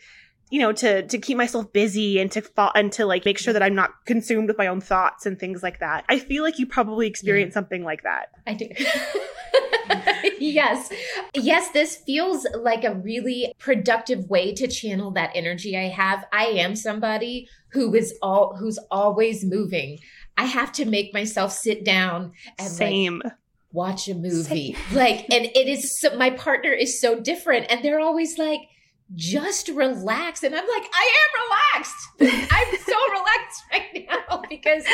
you 0.50 0.60
know, 0.60 0.72
to, 0.72 1.06
to 1.06 1.18
keep 1.18 1.36
myself 1.36 1.72
busy 1.72 2.18
and 2.18 2.30
to 2.32 2.42
fall 2.42 2.72
and 2.74 2.90
to 2.92 3.04
like 3.04 3.24
make 3.24 3.38
sure 3.38 3.52
that 3.52 3.62
I'm 3.62 3.74
not 3.74 3.90
consumed 4.06 4.48
with 4.48 4.56
my 4.56 4.66
own 4.66 4.80
thoughts 4.80 5.26
and 5.26 5.38
things 5.38 5.62
like 5.62 5.80
that. 5.80 6.04
I 6.08 6.18
feel 6.18 6.42
like 6.42 6.58
you 6.58 6.66
probably 6.66 7.06
experience 7.06 7.50
yeah. 7.50 7.54
something 7.54 7.84
like 7.84 8.02
that. 8.04 8.30
I 8.46 8.54
do. 8.54 8.68
yes. 10.38 10.90
Yes, 11.34 11.70
this 11.72 11.96
feels 12.06 12.46
like 12.54 12.84
a 12.84 12.94
really 12.94 13.52
productive 13.58 14.28
way 14.30 14.54
to 14.54 14.66
channel 14.66 15.10
that 15.12 15.30
energy 15.34 15.76
I 15.76 15.88
have. 15.88 16.24
I 16.32 16.46
am 16.46 16.76
somebody 16.76 17.48
who 17.70 17.94
is 17.94 18.14
all 18.22 18.56
who's 18.56 18.78
always 18.90 19.44
moving. 19.44 19.98
I 20.36 20.44
have 20.44 20.72
to 20.72 20.84
make 20.84 21.12
myself 21.12 21.52
sit 21.52 21.84
down 21.84 22.32
and 22.58 22.68
Same. 22.68 23.20
Like, 23.22 23.34
watch 23.72 24.08
a 24.08 24.14
movie. 24.14 24.72
Same. 24.74 24.76
Like 24.92 25.26
and 25.30 25.44
it 25.44 25.68
is 25.68 26.00
so, 26.00 26.16
my 26.16 26.30
partner 26.30 26.72
is 26.72 27.00
so 27.00 27.20
different 27.20 27.66
and 27.70 27.84
they're 27.84 28.00
always 28.00 28.38
like 28.38 28.60
just 29.14 29.68
relax. 29.68 30.42
And 30.42 30.54
I'm 30.54 30.66
like, 30.66 30.90
I 30.92 31.12
am 31.20 31.78
relaxed. 31.78 32.08
I'm 32.52 32.78
so 32.78 33.10
relaxed 33.10 33.64
right 33.72 34.06
now 34.08 34.42
because, 34.48 34.84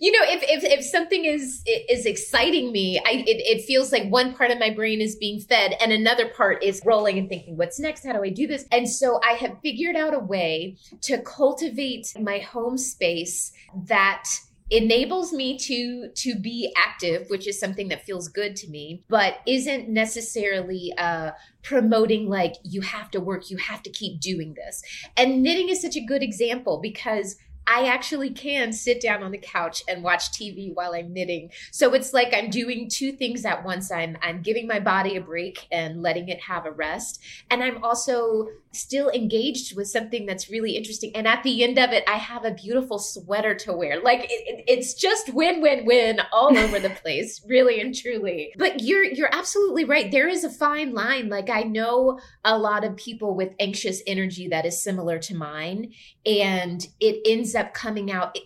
you 0.00 0.12
know, 0.12 0.24
if, 0.28 0.42
if, 0.44 0.64
if 0.64 0.84
something 0.84 1.24
is, 1.24 1.62
is 1.66 2.06
exciting 2.06 2.72
me, 2.72 2.98
I, 2.98 3.24
it, 3.26 3.58
it 3.58 3.64
feels 3.64 3.92
like 3.92 4.08
one 4.08 4.34
part 4.34 4.50
of 4.50 4.58
my 4.58 4.70
brain 4.70 5.00
is 5.00 5.16
being 5.16 5.40
fed 5.40 5.76
and 5.80 5.92
another 5.92 6.28
part 6.28 6.62
is 6.62 6.80
rolling 6.84 7.18
and 7.18 7.28
thinking, 7.28 7.56
what's 7.56 7.80
next? 7.80 8.04
How 8.04 8.12
do 8.12 8.22
I 8.22 8.30
do 8.30 8.46
this? 8.46 8.66
And 8.70 8.88
so 8.88 9.20
I 9.26 9.32
have 9.32 9.58
figured 9.62 9.96
out 9.96 10.14
a 10.14 10.20
way 10.20 10.76
to 11.02 11.18
cultivate 11.22 12.12
my 12.20 12.38
home 12.38 12.78
space 12.78 13.52
that 13.86 14.28
enables 14.70 15.32
me 15.32 15.58
to 15.58 16.08
to 16.14 16.34
be 16.36 16.72
active 16.76 17.28
which 17.28 17.46
is 17.46 17.58
something 17.58 17.88
that 17.88 18.04
feels 18.04 18.28
good 18.28 18.54
to 18.54 18.68
me 18.68 19.02
but 19.08 19.38
isn't 19.46 19.88
necessarily 19.88 20.92
uh 20.96 21.32
promoting 21.62 22.28
like 22.28 22.54
you 22.62 22.80
have 22.80 23.10
to 23.10 23.20
work 23.20 23.50
you 23.50 23.56
have 23.56 23.82
to 23.82 23.90
keep 23.90 24.20
doing 24.20 24.54
this. 24.54 24.82
And 25.16 25.42
knitting 25.42 25.68
is 25.68 25.82
such 25.82 25.96
a 25.96 26.00
good 26.00 26.22
example 26.22 26.78
because 26.80 27.36
I 27.66 27.86
actually 27.86 28.30
can 28.30 28.72
sit 28.72 29.00
down 29.00 29.22
on 29.22 29.30
the 29.30 29.38
couch 29.38 29.82
and 29.88 30.02
watch 30.02 30.32
TV 30.32 30.74
while 30.74 30.94
I'm 30.94 31.12
knitting. 31.12 31.50
So 31.70 31.94
it's 31.94 32.12
like 32.12 32.34
I'm 32.34 32.50
doing 32.50 32.88
two 32.88 33.12
things 33.12 33.44
at 33.44 33.64
once. 33.64 33.90
I'm 33.90 34.16
I'm 34.22 34.42
giving 34.42 34.66
my 34.66 34.80
body 34.80 35.16
a 35.16 35.20
break 35.20 35.66
and 35.70 36.02
letting 36.02 36.28
it 36.28 36.40
have 36.40 36.66
a 36.66 36.72
rest, 36.72 37.22
and 37.50 37.62
I'm 37.62 37.82
also 37.84 38.48
still 38.72 39.10
engaged 39.10 39.76
with 39.76 39.88
something 39.88 40.26
that's 40.26 40.48
really 40.48 40.76
interesting. 40.76 41.10
And 41.14 41.26
at 41.26 41.42
the 41.42 41.64
end 41.64 41.78
of 41.78 41.90
it, 41.90 42.04
I 42.08 42.16
have 42.16 42.44
a 42.44 42.52
beautiful 42.52 42.98
sweater 42.98 43.54
to 43.56 43.72
wear. 43.72 44.00
Like 44.00 44.24
it, 44.24 44.30
it, 44.30 44.64
it's 44.68 44.94
just 44.94 45.32
win 45.34 45.60
win 45.60 45.84
win 45.84 46.20
all 46.32 46.56
over 46.56 46.78
the 46.78 46.90
place, 47.02 47.40
really 47.46 47.80
and 47.80 47.94
truly. 47.94 48.52
But 48.56 48.82
you're 48.82 49.04
you're 49.04 49.34
absolutely 49.34 49.84
right. 49.84 50.10
There 50.10 50.28
is 50.28 50.44
a 50.44 50.50
fine 50.50 50.92
line. 50.94 51.28
Like 51.28 51.50
I 51.50 51.62
know 51.62 52.20
a 52.44 52.58
lot 52.58 52.84
of 52.84 52.96
people 52.96 53.34
with 53.34 53.52
anxious 53.60 54.02
energy 54.06 54.48
that 54.48 54.66
is 54.66 54.82
similar 54.82 55.18
to 55.20 55.34
mine, 55.34 55.92
and 56.24 56.86
it 57.00 57.22
ends 57.26 57.49
up 57.54 57.74
coming 57.74 58.10
out. 58.10 58.36
It, 58.36 58.44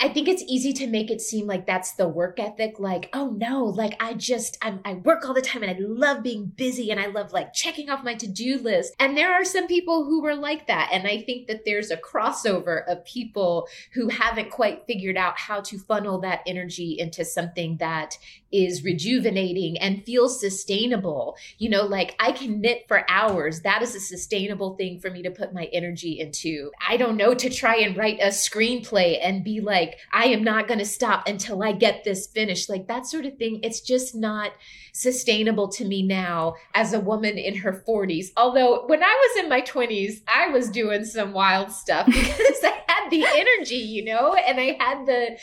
I 0.00 0.08
think 0.08 0.28
it's 0.28 0.42
easy 0.48 0.72
to 0.74 0.86
make 0.86 1.10
it 1.10 1.20
seem 1.20 1.46
like 1.46 1.66
that's 1.66 1.92
the 1.92 2.08
work 2.08 2.40
ethic. 2.40 2.78
Like, 2.78 3.10
oh 3.12 3.30
no, 3.30 3.64
like 3.64 3.96
I 4.02 4.14
just, 4.14 4.58
I'm, 4.62 4.80
i 4.84 4.94
work 4.94 5.26
all 5.26 5.34
the 5.34 5.42
time 5.42 5.62
and 5.62 5.70
I 5.70 5.78
love 5.80 6.22
being 6.22 6.46
busy 6.46 6.90
and 6.90 7.00
I 7.00 7.06
love 7.06 7.32
like 7.32 7.52
checking 7.52 7.90
off 7.90 8.04
my 8.04 8.14
to 8.14 8.26
do 8.26 8.58
list. 8.58 8.94
And 8.98 9.16
there 9.16 9.32
are 9.32 9.44
some 9.44 9.66
people 9.66 10.04
who 10.04 10.24
are 10.26 10.34
like 10.34 10.66
that. 10.66 10.90
And 10.92 11.06
I 11.06 11.22
think 11.22 11.46
that 11.48 11.64
there's 11.64 11.90
a 11.90 11.96
crossover 11.96 12.84
of 12.88 13.04
people 13.04 13.68
who 13.92 14.08
haven't 14.08 14.50
quite 14.50 14.86
figured 14.86 15.16
out 15.16 15.38
how 15.38 15.60
to 15.62 15.78
funnel 15.78 16.20
that 16.20 16.42
energy 16.46 16.96
into 16.98 17.24
something 17.24 17.76
that 17.78 18.18
is 18.54 18.84
rejuvenating 18.84 19.76
and 19.78 20.04
feels 20.04 20.40
sustainable. 20.40 21.36
You 21.58 21.70
know, 21.70 21.82
like 21.82 22.14
I 22.20 22.30
can 22.30 22.60
knit 22.60 22.84
for 22.86 23.04
hours. 23.10 23.62
That 23.62 23.82
is 23.82 23.96
a 23.96 24.00
sustainable 24.00 24.76
thing 24.76 25.00
for 25.00 25.10
me 25.10 25.22
to 25.22 25.30
put 25.30 25.52
my 25.52 25.64
energy 25.72 26.20
into. 26.20 26.70
I 26.86 26.96
don't 26.96 27.16
know 27.16 27.34
to 27.34 27.50
try 27.50 27.76
and 27.76 27.96
write 27.96 28.20
a 28.20 28.28
screenplay 28.28 29.18
and 29.20 29.42
be 29.42 29.60
like, 29.84 29.98
I 30.12 30.26
am 30.26 30.42
not 30.42 30.68
going 30.68 30.78
to 30.78 30.86
stop 30.86 31.28
until 31.28 31.62
I 31.62 31.72
get 31.72 32.04
this 32.04 32.26
finished. 32.26 32.68
Like 32.68 32.86
that 32.88 33.06
sort 33.06 33.26
of 33.26 33.36
thing. 33.36 33.60
It's 33.62 33.80
just 33.80 34.14
not 34.14 34.52
sustainable 34.92 35.68
to 35.68 35.84
me 35.84 36.02
now 36.02 36.54
as 36.74 36.92
a 36.92 37.00
woman 37.00 37.36
in 37.36 37.56
her 37.56 37.84
40s. 37.86 38.28
Although 38.36 38.86
when 38.86 39.02
I 39.02 39.06
was 39.06 39.44
in 39.44 39.50
my 39.50 39.60
20s, 39.60 40.22
I 40.28 40.48
was 40.48 40.68
doing 40.70 41.04
some 41.04 41.32
wild 41.32 41.70
stuff 41.70 42.06
because 42.12 42.64
I 42.64 42.80
had 42.88 43.10
the 43.10 43.24
energy, 43.26 43.76
you 43.76 44.04
know, 44.04 44.34
and 44.34 44.60
I 44.60 44.76
had 44.78 45.06
the 45.06 45.38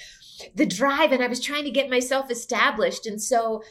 the 0.56 0.66
drive 0.66 1.12
and 1.12 1.24
I 1.24 1.28
was 1.28 1.40
trying 1.40 1.66
to 1.66 1.72
get 1.72 1.88
myself 1.88 2.32
established. 2.32 3.06
And 3.06 3.22
so 3.22 3.62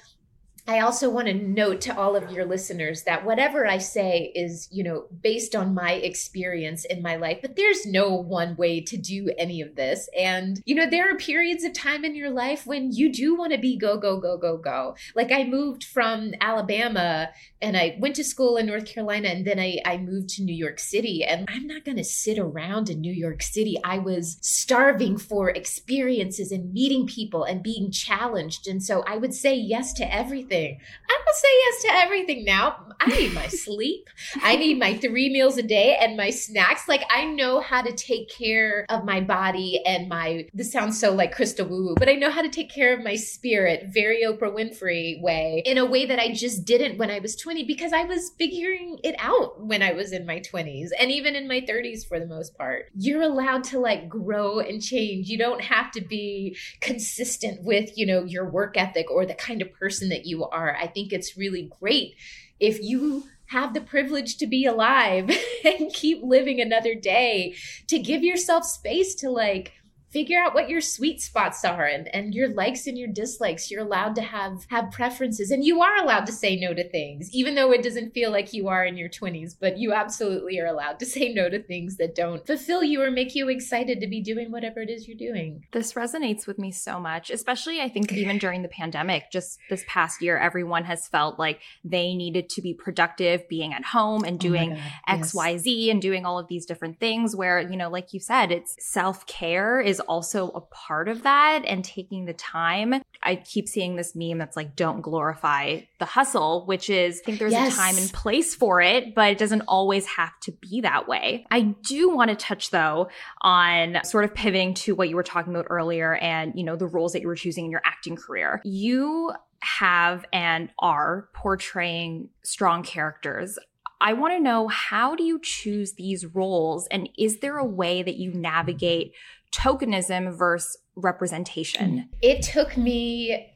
I 0.66 0.80
also 0.80 1.10
want 1.10 1.28
to 1.28 1.34
note 1.34 1.80
to 1.82 1.96
all 1.96 2.16
of 2.16 2.30
your 2.30 2.44
listeners 2.44 3.02
that 3.04 3.24
whatever 3.24 3.66
I 3.66 3.78
say 3.78 4.32
is, 4.34 4.68
you 4.70 4.84
know, 4.84 5.06
based 5.22 5.56
on 5.56 5.74
my 5.74 5.92
experience 5.92 6.84
in 6.84 7.02
my 7.02 7.16
life, 7.16 7.38
but 7.42 7.56
there's 7.56 7.86
no 7.86 8.14
one 8.14 8.56
way 8.56 8.80
to 8.82 8.96
do 8.96 9.30
any 9.38 9.60
of 9.60 9.74
this. 9.74 10.08
And, 10.16 10.60
you 10.66 10.74
know, 10.74 10.88
there 10.88 11.12
are 11.12 11.16
periods 11.16 11.64
of 11.64 11.72
time 11.72 12.04
in 12.04 12.14
your 12.14 12.30
life 12.30 12.66
when 12.66 12.92
you 12.92 13.12
do 13.12 13.34
want 13.34 13.52
to 13.52 13.58
be 13.58 13.76
go, 13.76 13.98
go, 13.98 14.20
go, 14.20 14.36
go, 14.36 14.56
go. 14.58 14.96
Like 15.14 15.32
I 15.32 15.44
moved 15.44 15.84
from 15.84 16.34
Alabama 16.40 17.30
and 17.62 17.76
I 17.76 17.96
went 17.98 18.16
to 18.16 18.24
school 18.24 18.56
in 18.56 18.66
North 18.66 18.86
Carolina 18.86 19.28
and 19.28 19.46
then 19.46 19.58
I, 19.58 19.78
I 19.84 19.96
moved 19.98 20.28
to 20.30 20.42
New 20.42 20.54
York 20.54 20.78
City. 20.78 21.24
And 21.24 21.48
I'm 21.50 21.66
not 21.66 21.84
going 21.84 21.96
to 21.96 22.04
sit 22.04 22.38
around 22.38 22.90
in 22.90 23.00
New 23.00 23.12
York 23.12 23.42
City. 23.42 23.76
I 23.82 23.98
was 23.98 24.38
starving 24.40 25.18
for 25.18 25.50
experiences 25.50 26.52
and 26.52 26.72
meeting 26.72 27.06
people 27.06 27.44
and 27.44 27.62
being 27.62 27.90
challenged. 27.90 28.66
And 28.66 28.82
so 28.82 29.02
I 29.06 29.16
would 29.16 29.34
say 29.34 29.54
yes 29.54 29.92
to 29.94 30.14
everything 30.14 30.49
everything. 30.50 30.80
I 31.08 31.18
will 31.24 31.34
say 31.34 31.48
yes 31.64 31.82
to 31.82 32.04
everything 32.04 32.44
now. 32.44 32.86
I 33.00 33.06
need 33.06 33.34
my 33.34 33.46
sleep. 33.48 34.08
I 34.42 34.56
need 34.56 34.78
my 34.78 34.96
three 34.96 35.30
meals 35.30 35.56
a 35.56 35.62
day 35.62 35.96
and 36.00 36.16
my 36.16 36.30
snacks. 36.30 36.88
Like 36.88 37.04
I 37.10 37.24
know 37.24 37.60
how 37.60 37.82
to 37.82 37.92
take 37.92 38.28
care 38.28 38.86
of 38.88 39.04
my 39.04 39.20
body 39.20 39.82
and 39.86 40.08
my 40.08 40.48
this 40.52 40.72
sounds 40.72 40.98
so 40.98 41.14
like 41.14 41.34
Crystal 41.34 41.66
Woo 41.66 41.86
Woo, 41.86 41.94
but 41.96 42.08
I 42.08 42.14
know 42.14 42.30
how 42.30 42.42
to 42.42 42.48
take 42.48 42.70
care 42.70 42.96
of 42.96 43.04
my 43.04 43.16
spirit, 43.16 43.86
very 43.92 44.22
Oprah 44.24 44.54
Winfrey 44.54 45.20
way, 45.22 45.62
in 45.64 45.78
a 45.78 45.86
way 45.86 46.06
that 46.06 46.18
I 46.18 46.32
just 46.32 46.64
didn't 46.64 46.98
when 46.98 47.10
I 47.10 47.20
was 47.20 47.36
20 47.36 47.64
because 47.64 47.92
I 47.92 48.04
was 48.04 48.30
figuring 48.38 48.98
it 49.04 49.14
out 49.18 49.64
when 49.64 49.82
I 49.82 49.92
was 49.92 50.12
in 50.12 50.26
my 50.26 50.40
20s 50.40 50.88
and 50.98 51.10
even 51.10 51.36
in 51.36 51.48
my 51.48 51.60
30s 51.60 52.06
for 52.06 52.18
the 52.18 52.26
most 52.26 52.56
part. 52.56 52.86
You're 52.94 53.22
allowed 53.22 53.64
to 53.64 53.78
like 53.78 54.08
grow 54.08 54.60
and 54.60 54.82
change. 54.82 55.28
You 55.28 55.38
don't 55.38 55.62
have 55.62 55.90
to 55.92 56.00
be 56.00 56.56
consistent 56.80 57.62
with, 57.62 57.96
you 57.96 58.06
know, 58.06 58.24
your 58.24 58.48
work 58.50 58.76
ethic 58.76 59.10
or 59.10 59.24
the 59.24 59.34
kind 59.34 59.62
of 59.62 59.72
person 59.72 60.08
that 60.08 60.26
you 60.26 60.39
are. 60.46 60.76
I 60.76 60.86
think 60.86 61.12
it's 61.12 61.36
really 61.36 61.70
great 61.80 62.14
if 62.58 62.80
you 62.80 63.24
have 63.46 63.74
the 63.74 63.80
privilege 63.80 64.36
to 64.36 64.46
be 64.46 64.64
alive 64.64 65.28
and 65.64 65.92
keep 65.92 66.22
living 66.22 66.60
another 66.60 66.94
day 66.94 67.54
to 67.88 67.98
give 67.98 68.22
yourself 68.22 68.64
space 68.64 69.14
to 69.16 69.28
like 69.28 69.72
figure 70.10 70.40
out 70.40 70.54
what 70.54 70.68
your 70.68 70.80
sweet 70.80 71.20
spots 71.20 71.64
are 71.64 71.84
and, 71.84 72.12
and 72.14 72.34
your 72.34 72.48
likes 72.48 72.86
and 72.86 72.98
your 72.98 73.08
dislikes 73.08 73.70
you're 73.70 73.82
allowed 73.82 74.14
to 74.14 74.22
have 74.22 74.64
have 74.68 74.90
preferences 74.90 75.50
and 75.50 75.64
you 75.64 75.80
are 75.80 75.96
allowed 76.02 76.26
to 76.26 76.32
say 76.32 76.56
no 76.56 76.74
to 76.74 76.88
things 76.90 77.30
even 77.32 77.54
though 77.54 77.70
it 77.70 77.82
doesn't 77.82 78.12
feel 78.12 78.30
like 78.30 78.52
you 78.52 78.68
are 78.68 78.84
in 78.84 78.96
your 78.96 79.08
20s 79.08 79.54
but 79.58 79.78
you 79.78 79.92
absolutely 79.92 80.58
are 80.58 80.66
allowed 80.66 80.98
to 80.98 81.06
say 81.10 81.32
no 81.32 81.48
to 81.48 81.62
things 81.62 81.96
that 81.96 82.14
don't 82.14 82.46
fulfill 82.46 82.82
you 82.82 83.02
or 83.02 83.10
make 83.10 83.34
you 83.34 83.48
excited 83.48 84.00
to 84.00 84.06
be 84.06 84.20
doing 84.20 84.50
whatever 84.50 84.80
it 84.80 84.90
is 84.90 85.06
you're 85.06 85.16
doing 85.16 85.64
this 85.72 85.92
resonates 85.92 86.46
with 86.46 86.58
me 86.58 86.72
so 86.72 86.98
much 86.98 87.30
especially 87.30 87.80
i 87.80 87.88
think 87.88 88.12
even 88.12 88.38
during 88.44 88.62
the 88.62 88.68
pandemic 88.68 89.30
just 89.30 89.58
this 89.68 89.84
past 89.86 90.20
year 90.20 90.38
everyone 90.38 90.84
has 90.84 91.06
felt 91.06 91.38
like 91.38 91.60
they 91.84 92.14
needed 92.14 92.48
to 92.48 92.60
be 92.60 92.74
productive 92.74 93.48
being 93.48 93.72
at 93.72 93.84
home 93.84 94.24
and 94.24 94.36
oh 94.36 94.48
doing 94.48 94.72
oh 94.72 95.14
xyz 95.14 95.62
yes. 95.64 95.92
and 95.92 96.02
doing 96.02 96.26
all 96.26 96.38
of 96.38 96.48
these 96.48 96.66
different 96.66 96.98
things 96.98 97.36
where 97.36 97.60
you 97.60 97.76
know 97.76 97.88
like 97.88 98.12
you 98.12 98.18
said 98.20 98.50
it's 98.50 98.74
self-care 98.80 99.80
is 99.80 99.99
is 100.00 100.06
also 100.06 100.48
a 100.48 100.60
part 100.60 101.08
of 101.08 101.22
that 101.22 101.64
and 101.66 101.84
taking 101.84 102.24
the 102.24 102.32
time. 102.32 103.02
I 103.22 103.36
keep 103.36 103.68
seeing 103.68 103.96
this 103.96 104.14
meme 104.14 104.38
that's 104.38 104.56
like, 104.56 104.76
don't 104.76 105.02
glorify 105.02 105.80
the 105.98 106.04
hustle, 106.04 106.64
which 106.66 106.88
is, 106.88 107.20
I 107.20 107.26
think 107.26 107.38
there's 107.38 107.52
yes. 107.52 107.74
a 107.74 107.76
time 107.76 107.96
and 107.96 108.12
place 108.12 108.54
for 108.54 108.80
it, 108.80 109.14
but 109.14 109.30
it 109.30 109.38
doesn't 109.38 109.62
always 109.62 110.06
have 110.06 110.32
to 110.40 110.52
be 110.52 110.80
that 110.80 111.06
way. 111.06 111.46
I 111.50 111.74
do 111.86 112.10
want 112.10 112.30
to 112.30 112.36
touch 112.36 112.70
though 112.70 113.08
on 113.42 113.98
sort 114.04 114.24
of 114.24 114.34
pivoting 114.34 114.74
to 114.74 114.94
what 114.94 115.08
you 115.08 115.16
were 115.16 115.22
talking 115.22 115.54
about 115.54 115.66
earlier 115.68 116.16
and, 116.16 116.52
you 116.54 116.64
know, 116.64 116.76
the 116.76 116.86
roles 116.86 117.12
that 117.12 117.20
you 117.20 117.28
were 117.28 117.36
choosing 117.36 117.66
in 117.66 117.70
your 117.70 117.82
acting 117.84 118.16
career. 118.16 118.62
You 118.64 119.32
have 119.60 120.24
and 120.32 120.70
are 120.78 121.28
portraying 121.34 122.30
strong 122.42 122.82
characters. 122.82 123.58
I 124.00 124.14
want 124.14 124.32
to 124.32 124.40
know 124.40 124.66
how 124.68 125.14
do 125.14 125.22
you 125.22 125.38
choose 125.42 125.92
these 125.92 126.24
roles 126.24 126.86
and 126.90 127.10
is 127.18 127.40
there 127.40 127.58
a 127.58 127.64
way 127.66 128.02
that 128.02 128.16
you 128.16 128.32
navigate 128.32 129.12
tokenism 129.52 130.36
versus 130.36 130.78
representation? 130.96 132.08
It 132.22 132.42
took 132.42 132.76
me 132.76 133.49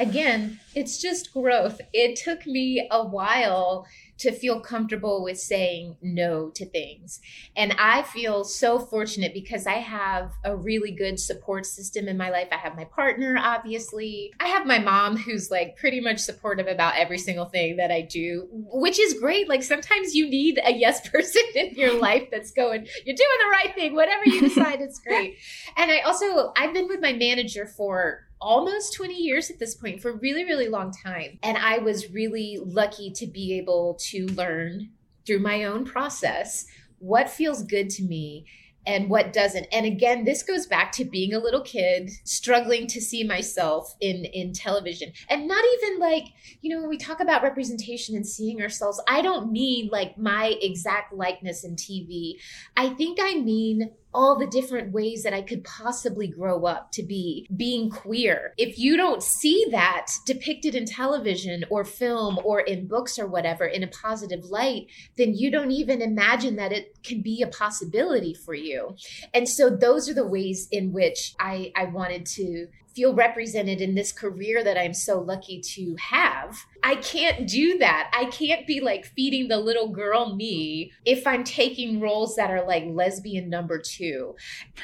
again, 0.00 0.58
it's 0.74 1.00
just 1.00 1.32
growth. 1.32 1.80
It 1.92 2.16
took 2.16 2.46
me 2.46 2.88
a 2.90 3.04
while 3.04 3.86
to 4.18 4.32
feel 4.32 4.60
comfortable 4.60 5.24
with 5.24 5.40
saying 5.40 5.96
no 6.02 6.50
to 6.50 6.66
things. 6.66 7.20
And 7.56 7.74
I 7.78 8.02
feel 8.02 8.44
so 8.44 8.78
fortunate 8.78 9.32
because 9.32 9.66
I 9.66 9.74
have 9.74 10.32
a 10.44 10.54
really 10.54 10.90
good 10.90 11.18
support 11.18 11.64
system 11.64 12.06
in 12.06 12.18
my 12.18 12.28
life. 12.28 12.48
I 12.52 12.56
have 12.56 12.76
my 12.76 12.84
partner, 12.84 13.38
obviously. 13.40 14.32
I 14.38 14.48
have 14.48 14.66
my 14.66 14.78
mom 14.78 15.16
who's 15.16 15.50
like 15.50 15.76
pretty 15.76 16.00
much 16.00 16.18
supportive 16.18 16.66
about 16.66 16.96
every 16.96 17.16
single 17.16 17.46
thing 17.46 17.76
that 17.76 17.90
I 17.90 18.02
do, 18.02 18.46
which 18.52 19.00
is 19.00 19.14
great. 19.14 19.48
Like 19.48 19.62
sometimes 19.62 20.14
you 20.14 20.28
need 20.28 20.60
a 20.64 20.72
yes 20.72 21.08
person 21.08 21.42
in 21.54 21.74
your 21.74 21.98
life 21.98 22.28
that's 22.30 22.50
going, 22.50 22.86
you're 23.06 23.16
doing 23.16 23.38
the 23.40 23.50
right 23.50 23.74
thing, 23.74 23.94
whatever 23.94 24.24
you 24.26 24.40
decide, 24.40 24.82
it's 24.82 24.98
great. 25.06 25.38
And 25.78 25.90
I 25.90 26.00
also, 26.00 26.52
I've 26.56 26.74
been 26.74 26.88
with 26.88 27.00
my 27.00 27.14
manager 27.14 27.64
for 27.64 28.26
almost 28.40 28.94
20 28.94 29.14
years 29.14 29.50
at 29.50 29.58
this 29.58 29.74
point 29.74 30.00
for 30.00 30.10
a 30.10 30.16
really, 30.16 30.44
really 30.44 30.68
long 30.68 30.92
time. 30.92 31.38
And 31.42 31.58
I 31.58 31.78
was 31.78 32.10
really 32.10 32.58
lucky 32.64 33.10
to 33.12 33.26
be 33.26 33.58
able 33.58 33.98
to 34.10 34.26
learn 34.26 34.90
through 35.26 35.40
my 35.40 35.64
own 35.64 35.84
process 35.84 36.66
what 36.98 37.30
feels 37.30 37.62
good 37.62 37.90
to 37.90 38.02
me 38.02 38.46
and 38.86 39.10
what 39.10 39.32
doesn't. 39.32 39.66
And 39.72 39.84
again 39.84 40.24
this 40.24 40.42
goes 40.42 40.66
back 40.66 40.90
to 40.92 41.04
being 41.04 41.34
a 41.34 41.38
little 41.38 41.60
kid 41.60 42.10
struggling 42.24 42.86
to 42.88 43.00
see 43.00 43.24
myself 43.24 43.94
in 44.00 44.24
in 44.24 44.52
television. 44.52 45.12
And 45.28 45.46
not 45.46 45.62
even 45.74 45.98
like 45.98 46.24
you 46.62 46.70
know 46.70 46.80
when 46.80 46.88
we 46.88 46.96
talk 46.96 47.20
about 47.20 47.42
representation 47.42 48.16
and 48.16 48.26
seeing 48.26 48.60
ourselves 48.60 49.00
i 49.08 49.22
don't 49.22 49.52
mean 49.52 49.88
like 49.90 50.18
my 50.18 50.56
exact 50.60 51.12
likeness 51.12 51.64
in 51.64 51.76
tv 51.76 52.34
i 52.76 52.88
think 52.90 53.18
i 53.20 53.34
mean 53.34 53.90
all 54.12 54.38
the 54.38 54.46
different 54.46 54.92
ways 54.92 55.22
that 55.22 55.32
I 55.32 55.42
could 55.42 55.64
possibly 55.64 56.26
grow 56.26 56.64
up 56.64 56.92
to 56.92 57.02
be 57.02 57.46
being 57.56 57.90
queer. 57.90 58.54
If 58.56 58.78
you 58.78 58.96
don't 58.96 59.22
see 59.22 59.66
that 59.70 60.06
depicted 60.26 60.74
in 60.74 60.84
television 60.84 61.64
or 61.70 61.84
film 61.84 62.38
or 62.44 62.60
in 62.60 62.88
books 62.88 63.18
or 63.18 63.26
whatever 63.26 63.64
in 63.64 63.82
a 63.82 63.88
positive 63.88 64.44
light, 64.44 64.86
then 65.16 65.34
you 65.34 65.50
don't 65.50 65.70
even 65.70 66.02
imagine 66.02 66.56
that 66.56 66.72
it 66.72 67.02
can 67.02 67.22
be 67.22 67.42
a 67.42 67.46
possibility 67.46 68.34
for 68.34 68.54
you. 68.54 68.96
And 69.32 69.48
so 69.48 69.70
those 69.70 70.08
are 70.08 70.14
the 70.14 70.26
ways 70.26 70.68
in 70.70 70.92
which 70.92 71.34
I, 71.38 71.72
I 71.76 71.84
wanted 71.84 72.26
to 72.26 72.66
feel 72.94 73.14
represented 73.14 73.80
in 73.80 73.94
this 73.94 74.12
career 74.12 74.64
that 74.64 74.78
I'm 74.78 74.94
so 74.94 75.20
lucky 75.20 75.60
to 75.60 75.96
have. 75.96 76.56
I 76.82 76.96
can't 76.96 77.46
do 77.46 77.78
that. 77.78 78.10
I 78.12 78.26
can't 78.26 78.66
be 78.66 78.80
like 78.80 79.06
feeding 79.06 79.48
the 79.48 79.58
little 79.58 79.88
girl 79.88 80.34
me 80.34 80.92
if 81.04 81.26
I'm 81.26 81.44
taking 81.44 82.00
roles 82.00 82.36
that 82.36 82.50
are 82.50 82.66
like 82.66 82.84
lesbian 82.86 83.48
number 83.48 83.78
two. 83.78 84.34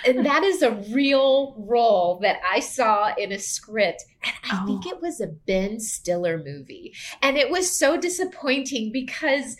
And 0.06 0.24
that 0.24 0.42
is 0.42 0.62
a 0.62 0.72
real 0.92 1.54
role 1.58 2.18
that 2.22 2.40
I 2.48 2.60
saw 2.60 3.12
in 3.16 3.32
a 3.32 3.38
script. 3.38 4.04
And 4.22 4.34
I 4.44 4.60
oh. 4.62 4.66
think 4.66 4.86
it 4.86 5.00
was 5.00 5.20
a 5.20 5.26
Ben 5.26 5.80
Stiller 5.80 6.38
movie. 6.38 6.94
And 7.22 7.36
it 7.36 7.50
was 7.50 7.70
so 7.70 7.96
disappointing 7.96 8.92
because 8.92 9.56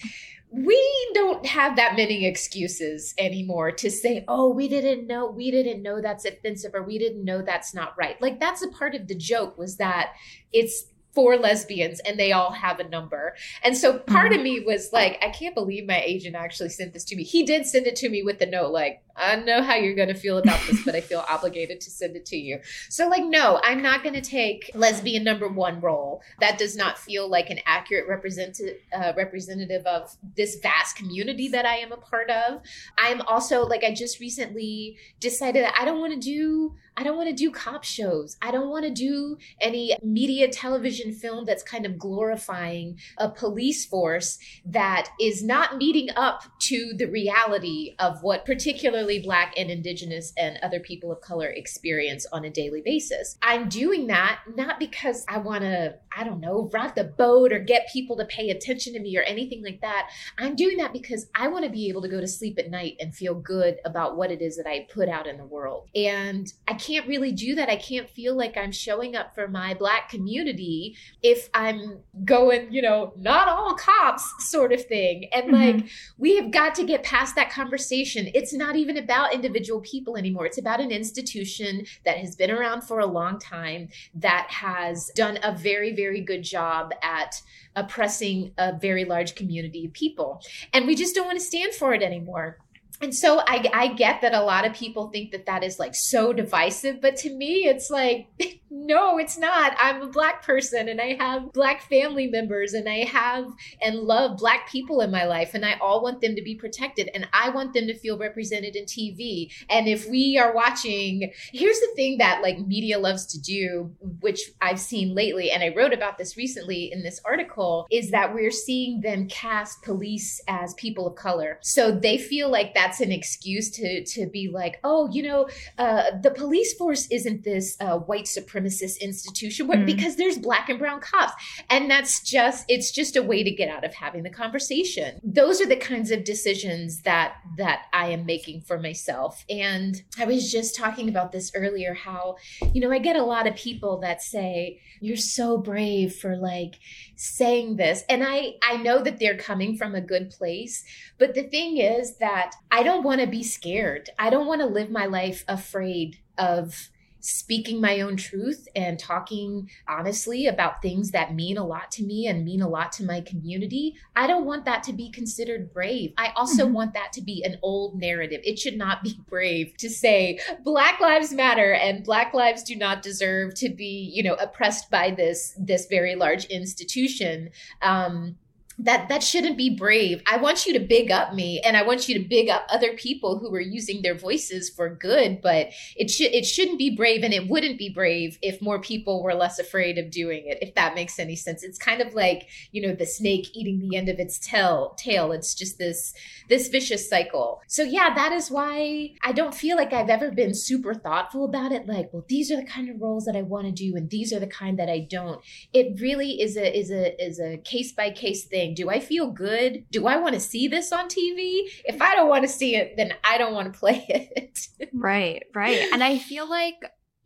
we 0.57 1.11
don't 1.13 1.45
have 1.45 1.77
that 1.77 1.97
many 1.97 2.25
excuses 2.25 3.15
anymore 3.19 3.71
to 3.73 3.91
say, 3.91 4.25
oh, 4.27 4.49
we 4.49 4.69
didn't 4.69 5.07
know, 5.07 5.27
we 5.27 5.51
didn't 5.51 5.83
know 5.83 6.01
that's 6.01 6.25
offensive 6.25 6.75
or 6.75 6.83
we 6.83 6.99
didn't 6.99 7.25
know 7.25 7.43
that's 7.43 7.75
not 7.75 7.95
right. 7.99 8.21
Like 8.23 8.41
that's 8.41 8.63
a 8.63 8.69
part 8.69 8.95
of 8.95 9.07
the 9.07 9.15
joke 9.15 9.59
was 9.59 9.77
that 9.77 10.13
it's 10.53 10.87
four 11.15 11.37
lesbians 11.37 12.01
and 12.01 12.19
they 12.19 12.33
all 12.33 12.53
have 12.53 12.81
a 12.81 12.89
number. 12.89 13.35
And 13.63 13.77
so 13.77 13.99
part 13.99 14.33
of 14.33 14.39
mm-hmm. 14.39 14.45
me 14.45 14.61
was 14.61 14.93
like, 14.93 15.19
I 15.23 15.29
can't 15.29 15.55
believe 15.55 15.87
my 15.87 16.01
agent 16.01 16.37
actually 16.37 16.71
sent 16.71 16.95
this 16.95 17.05
to 17.07 17.17
me. 17.17 17.23
He 17.23 17.45
did 17.45 17.67
send 17.67 17.87
it 17.87 17.97
to 17.97 18.09
me 18.09 18.23
with 18.23 18.39
the 18.39 18.47
note, 18.47 18.73
like, 18.73 19.03
I 19.17 19.37
know 19.37 19.63
how 19.63 19.75
you're 19.75 19.95
going 19.95 20.09
to 20.09 20.15
feel 20.15 20.39
about 20.39 20.61
this, 20.67 20.85
but 20.85 20.95
I 20.95 21.01
feel 21.01 21.25
obligated 21.31 21.81
to 21.83 21.91
send 21.91 22.17
it 22.17 22.27
to 22.27 22.37
you. 22.37 22.61
So, 22.89 23.09
like, 23.09 23.25
no, 23.25 23.61
I'm 23.63 23.83
not 23.83 24.03
going 24.03 24.15
to 24.15 24.21
take 24.21 24.71
lesbian 24.75 25.25
number 25.25 25.49
one 25.49 25.81
role. 25.81 26.23
That 26.41 26.59
does 26.59 26.77
not 26.77 26.99
feel 26.99 27.29
like 27.29 27.51
an 27.51 27.61
accurate 27.67 28.09
representative 28.09 28.77
uh, 28.93 29.13
representative 29.17 29.87
of 29.87 30.17
this 30.37 30.57
vast 30.57 30.97
community 30.97 31.49
that 31.49 31.65
I 31.65 31.77
am 31.77 31.93
a 31.93 31.97
part 31.97 32.31
of. 32.31 32.61
I'm 32.99 33.23
also 33.23 33.65
like, 33.65 33.85
I 33.85 33.95
just 33.95 34.21
recently 34.21 34.97
decided 35.21 35.65
that 35.65 35.75
I 35.79 35.85
don't 35.85 36.01
want 36.01 36.13
to 36.13 36.21
do 36.21 36.75
I 36.99 37.03
don't 37.03 37.19
want 37.19 37.29
to 37.29 37.35
do 37.35 37.51
cop 37.51 37.85
shows. 37.85 38.39
I 38.41 38.51
don't 38.51 38.71
want 38.71 38.87
to 38.87 38.91
do 38.91 39.37
any 39.61 39.95
media 40.03 40.49
television 40.49 41.13
film 41.13 41.45
that's 41.45 41.63
kind 41.63 41.85
of 41.85 41.99
glorifying 41.99 42.99
a 43.19 43.29
police 43.29 43.85
force 43.85 44.39
that 44.65 45.11
is 45.21 45.45
not 45.45 45.77
meeting 45.77 46.09
up 46.17 46.45
to 46.61 46.95
the 46.97 47.05
reality 47.05 47.97
of 47.99 48.23
what 48.23 48.47
particularly 48.47 49.06
Black 49.23 49.55
and 49.57 49.71
Indigenous 49.71 50.33
and 50.37 50.59
other 50.63 50.81
people 50.81 51.11
of 51.11 51.21
color 51.21 51.49
experience 51.49 52.27
on 52.33 52.45
a 52.45 52.51
daily 52.51 52.83
basis. 52.85 53.39
I'm 53.43 53.69
doing 53.69 54.07
that 54.09 54.41
not 54.55 54.79
because 54.79 55.25
I 55.29 55.39
want 55.39 55.63
to, 55.63 55.95
I 56.17 56.25
don't 56.25 56.41
know, 56.41 56.71
rock 56.73 56.95
the 56.95 57.05
boat 57.05 57.53
or 57.53 57.59
get 57.59 57.89
people 57.93 58.17
to 58.17 58.25
pay 58.25 58.51
attention 58.51 58.93
to 58.95 59.01
me 59.01 59.17
or 59.17 59.23
anything 59.23 59.63
like 59.63 59.81
that. 59.81 60.11
I'm 60.39 60.57
doing 60.57 60.77
that 60.79 60.93
because 60.93 61.27
I 61.35 61.49
want 61.49 61.65
to 61.65 61.71
be 61.71 61.89
able 61.89 62.03
to 62.03 62.09
go 62.09 62.21
to 62.21 62.29
sleep 62.29 62.59
at 62.59 62.71
night 62.71 62.97
and 63.01 63.15
feel 63.15 63.35
good 63.35 63.79
about 63.85 64.17
what 64.17 64.31
it 64.31 64.43
is 64.43 64.57
that 64.57 64.67
I 64.67 64.87
put 64.93 65.09
out 65.09 65.27
in 65.27 65.37
the 65.37 65.45
world. 65.45 65.89
And 65.95 66.53
I 66.67 66.75
can't 66.75 67.07
really 67.07 67.33
do 67.33 67.55
that. 67.55 67.69
I 67.69 67.77
can't 67.77 68.09
feel 68.11 68.37
like 68.37 68.57
I'm 68.57 68.73
showing 68.73 69.17
up 69.17 69.35
for 69.35 69.49
my 69.49 69.75
black 69.75 70.09
community 70.09 70.97
if 71.23 71.49
I'm 71.55 72.01
going, 72.25 72.73
you 72.73 72.83
know, 72.83 73.13
not 73.17 73.49
all 73.49 73.75
cops 73.75 74.51
sort 74.51 74.73
of 74.73 74.85
thing. 74.85 75.29
And 75.33 75.47
mm-hmm. 75.47 75.79
like, 75.79 75.89
we 76.19 76.37
have 76.37 76.51
got 76.51 76.75
to 76.77 76.85
get 76.85 77.03
past 77.03 77.35
that 77.37 77.51
conversation. 77.51 78.29
It's 78.35 78.53
not 78.53 78.77
even 78.77 78.96
about 78.97 79.35
individual 79.35 79.81
people 79.81 80.17
anymore. 80.17 80.47
It's 80.47 80.59
about 80.59 80.81
an 80.81 80.91
institution 80.91 81.87
that 82.05 82.19
has 82.19 82.37
been 82.37 82.51
around 82.51 82.83
for 82.83 83.01
a 83.01 83.07
long 83.07 83.39
time 83.39 83.89
that 84.15 84.49
has 84.51 85.11
done 85.15 85.39
a 85.43 85.53
very, 85.53 85.95
very 85.95 86.21
good 86.21 86.43
job 86.43 86.93
at 87.03 87.41
oppressing 87.75 88.53
a 88.59 88.77
very 88.77 89.05
large 89.05 89.35
community 89.35 89.85
of 89.85 89.93
people. 89.93 90.41
And 90.73 90.87
we 90.87 90.95
just 90.95 91.15
don't 91.15 91.27
want 91.27 91.39
to 91.39 91.45
stand 91.45 91.75
for 91.75 91.93
it 91.93 92.03
anymore 92.03 92.59
and 93.01 93.15
so 93.15 93.41
I, 93.47 93.69
I 93.73 93.89
get 93.95 94.21
that 94.23 94.35
a 94.35 94.43
lot 94.43 94.67
of 94.67 94.75
people 94.75 95.09
think 95.09 95.33
that 95.33 95.47
that 95.47 95.63
is 95.63 95.79
like 95.79 95.95
so 95.95 96.33
divisive 96.33 97.01
but 97.01 97.17
to 97.17 97.31
me 97.31 97.67
it's 97.67 97.91
like 97.91 98.29
no 98.71 99.19
it's 99.19 99.39
not. 99.39 99.75
I'm 99.79 100.03
a 100.03 100.07
black 100.09 100.45
person 100.45 100.89
and 100.89 101.01
i 101.01 101.15
have 101.15 101.53
black 101.53 101.83
family 101.83 102.27
members 102.27 102.75
and 102.75 102.89
i 102.89 103.05
have 103.05 103.47
and 103.81 103.97
love 103.97 104.39
black 104.39 104.69
people 104.71 105.01
in 105.01 105.11
my 105.11 105.25
life 105.25 105.55
and 105.55 105.65
i 105.65 105.75
all 105.81 106.03
want 106.03 106.21
them 106.21 106.35
to 106.35 106.43
be 106.43 106.55
protected 106.55 107.11
and 107.15 107.29
i 107.33 107.49
want 107.51 107.75
them 107.75 107.87
to 107.87 107.99
feel 107.99 108.19
represented 108.19 108.77
in 108.77 108.85
tv 108.85 109.53
and 109.71 109.89
if 109.89 110.09
we 110.09 110.39
are 110.39 110.55
watching 110.55 111.31
here's 111.53 111.79
the 111.81 111.93
thing 111.97 112.19
that 112.19 112.43
like 112.43 112.59
media 112.59 112.99
loves 112.99 113.27
to 113.27 113.41
do 113.41 113.95
which 114.21 114.41
i've 114.61 114.81
seen 114.81 115.15
lately 115.15 115.51
and 115.51 115.63
i 115.63 115.75
wrote 115.75 115.93
about 115.93 116.19
this 116.19 116.37
recently 116.37 116.91
in 116.93 117.03
this 117.03 117.21
article 117.25 117.87
is 117.91 118.11
that 118.11 118.35
we're 118.35 118.51
seeing 118.51 119.01
them 119.01 119.29
cast 119.29 119.83
police 119.83 120.41
as 120.49 120.75
people 120.75 121.07
of 121.07 121.15
color. 121.15 121.59
So 121.63 121.91
they 121.91 122.19
feel 122.19 122.51
like 122.51 122.75
that 122.75 122.86
that's 122.87 123.01
an 123.01 123.11
excuse 123.11 123.71
to 123.71 124.05
to 124.05 124.27
be 124.27 124.49
like, 124.49 124.79
oh, 124.85 125.09
you 125.11 125.23
know, 125.23 125.49
uh, 125.79 126.05
the 126.23 126.31
police 126.31 126.73
force 126.75 127.09
isn't 127.11 127.43
this 127.43 127.77
uh, 127.81 127.99
white 127.99 128.25
supremacist 128.25 129.01
institution, 129.01 129.67
mm-hmm. 129.67 129.85
because 129.85 130.17
there's 130.17 130.39
black 130.39 130.69
and 130.69 130.79
brown 130.79 131.01
cops, 131.01 131.33
and 131.69 131.91
that's 131.91 132.21
just 132.21 132.65
it's 132.69 132.93
just 132.93 133.17
a 133.17 133.23
way 133.23 133.43
to 133.43 133.51
get 133.51 133.69
out 133.69 133.85
of 133.85 133.93
having 133.95 134.23
the 134.23 134.31
conversation. 134.31 135.21
Those 135.25 135.61
are 135.61 135.67
the 135.67 135.77
kinds 135.77 136.11
of 136.11 136.25
decisions 136.25 137.03
that 137.03 137.35
that 137.57 137.87
I 137.93 138.09
am 138.09 138.25
making 138.25 138.63
for 138.63 138.79
myself. 138.79 139.45
And 139.51 140.01
I 140.19 140.25
was 140.25 140.51
just 140.51 140.77
talking 140.77 141.09
about 141.09 141.33
this 141.33 141.51
earlier, 141.55 141.95
how 141.95 142.37
you 142.73 142.81
know 142.81 142.93
I 142.93 142.99
get 142.99 143.17
a 143.17 143.25
lot 143.25 143.47
of 143.47 143.57
people 143.57 143.99
that 144.01 144.23
say 144.23 144.81
you're 145.01 145.17
so 145.17 145.59
brave 145.59 146.15
for 146.15 146.37
like 146.37 146.79
saying 147.17 147.77
this 147.77 148.05
and 148.09 148.23
i 148.25 148.55
i 148.63 148.77
know 148.77 149.03
that 149.03 149.19
they're 149.19 149.37
coming 149.37 149.77
from 149.77 149.95
a 149.95 150.01
good 150.01 150.31
place 150.31 150.85
but 151.19 151.35
the 151.35 151.43
thing 151.43 151.79
is 151.79 152.17
that 152.19 152.53
i 152.77 152.83
don't 152.83 153.05
want 153.05 153.21
to 153.21 153.27
be 153.27 153.43
scared 153.43 154.11
i 154.19 154.29
don't 154.29 154.47
want 154.47 154.61
to 154.61 154.67
live 154.67 154.91
my 154.91 155.07
life 155.07 155.45
afraid 155.49 156.19
of 156.39 156.91
speaking 157.27 157.81
my 157.81 158.01
own 158.01 158.17
truth 158.17 158.69
and 158.77 159.01
talking 159.01 159.69
honestly 159.89 160.47
about 160.47 160.81
things 160.81 161.11
that 161.11 161.35
mean 161.35 161.59
a 161.59 161.67
lot 161.67 161.91
to 161.91 162.05
me 162.05 162.29
and 162.29 162.45
mean 162.45 162.63
a 162.63 162.69
lot 162.69 162.93
to 162.93 163.05
my 163.05 163.21
community, 163.21 163.97
I 164.15 164.29
don't 164.29 164.45
want 164.45 164.65
that 164.67 164.85
to 164.85 164.93
be 164.93 165.11
considered 165.11 165.73
brave. 165.73 166.13
I 166.17 166.33
also 166.37 166.65
mm-hmm. 166.65 166.75
want 166.75 166.95
that 166.95 167.13
to 167.15 167.21
be 167.21 167.43
an 167.43 167.59
old 167.63 167.99
narrative. 167.99 168.41
It 168.45 168.61
should 168.61 168.77
not 168.77 169.03
be 169.03 169.19
brave 169.29 169.77
to 169.79 169.91
say 169.91 170.39
Black 170.63 171.01
Lives 171.01 171.33
Matter 171.33 171.73
and 171.73 172.05
Black 172.05 172.33
lives 172.33 172.63
do 172.63 172.77
not 172.77 173.03
deserve 173.03 173.55
to 173.55 173.71
be, 173.71 174.11
you 174.15 174.23
know, 174.23 174.35
oppressed 174.35 174.89
by 174.91 175.11
this 175.11 175.53
this 175.59 175.87
very 175.87 176.15
large 176.15 176.45
institution. 176.45 177.51
Um, 177.83 178.37
that 178.79 179.09
that 179.09 179.23
shouldn't 179.23 179.57
be 179.57 179.75
brave. 179.75 180.23
I 180.27 180.37
want 180.37 180.67
you 180.67 180.75
to 180.75 180.81
big 180.81 181.11
up 181.11 181.33
me 181.33 181.61
and 181.65 181.77
I 181.77 181.83
want 181.83 182.09
you 182.09 182.19
to 182.19 182.29
big 182.29 182.51
up 182.51 182.67
other 182.69 182.93
people 182.93 183.39
who 183.39 183.55
are 183.55 183.61
using 183.61 184.03
their 184.03 184.15
voices 184.15 184.69
for 184.69 184.91
good, 184.91 185.41
but 185.41 185.69
it 185.97 186.11
should 186.11 186.33
it 186.33 186.45
shouldn't 186.45 186.79
be 186.79 186.95
brave 186.95 187.23
and 187.23 187.33
it 187.33 187.49
wouldn't 187.49 187.79
be 187.79 187.89
brave 187.89 188.39
if 188.43 188.61
more 188.61 188.79
people 188.81 189.23
were 189.23 189.35
less 189.35 189.59
afraid 189.59 189.97
of 189.97 190.11
doing 190.11 190.47
it. 190.47 190.59
If 190.61 190.75
that 190.75 190.95
makes 190.95 191.19
any 191.19 191.37
sense. 191.37 191.63
It's 191.63 191.79
kind 191.79 192.03
of 192.03 192.15
like, 192.15 192.49
you 192.71 192.87
know, 192.87 192.95
the 192.95 193.07
snake 193.07 193.49
eating 193.55 193.79
the 193.79 193.97
end 193.97 194.11
of 194.11 194.19
its 194.19 194.39
tail 194.39 194.95
tail. 194.99 195.33
It's 195.33 195.55
just 195.55 195.79
this 195.79 196.13
this 196.51 196.69
vicious 196.69 197.09
cycle. 197.09 197.63
So 197.69 197.83
yeah, 197.83 198.15
that 198.15 198.33
is 198.33 198.51
why 198.51 199.15
I 199.23 199.33
don't 199.33 199.55
feel 199.55 199.77
like 199.77 199.95
I've 199.95 200.11
ever 200.11 200.31
been 200.31 200.55
super 200.55 200.93
thoughtful 200.93 201.47
about 201.47 201.73
it 201.73 201.87
like, 201.87 202.13
well, 202.13 202.27
these 202.29 202.51
are 202.51 202.57
the 202.57 202.67
kind 202.67 202.91
of 202.91 203.01
roles 203.01 203.25
that 203.25 203.37
I 203.37 203.43
want 203.43 203.67
to 203.67 203.73
do 203.73 203.97
and 203.97 204.11
these 204.11 204.35
are 204.35 204.41
the 204.41 204.47
kind 204.47 204.79
that 204.79 204.91
I 204.91 205.07
don't. 205.11 205.41
It 205.73 205.99
really 205.99 206.43
is 206.43 206.59
a 206.59 206.79
is 206.79 206.91
a 206.91 207.25
is 207.25 207.41
a 207.41 207.57
case 207.59 207.93
by 207.93 208.11
case 208.11 208.45
thing 208.45 208.66
thing. 208.67 208.75
Do 208.75 208.91
I 208.91 209.01
feel 209.01 209.31
good? 209.31 209.85
Do 209.91 210.07
I 210.07 210.17
want 210.17 210.35
to 210.35 210.41
see 210.41 210.69
this 210.69 210.93
on 210.93 211.09
TV? 211.09 211.63
If 211.85 212.01
I 212.01 212.15
don't 212.15 212.29
want 212.29 212.43
to 212.43 212.49
see 212.49 212.77
it, 212.77 212.95
then 212.97 213.15
I 213.25 213.39
don't 213.39 213.55
want 213.55 213.73
to 213.73 213.79
play 213.79 214.05
it. 214.09 214.59
right, 214.93 215.45
right. 215.55 215.89
And 215.93 216.03
I 216.03 216.19
feel 216.19 216.49
like 216.49 216.77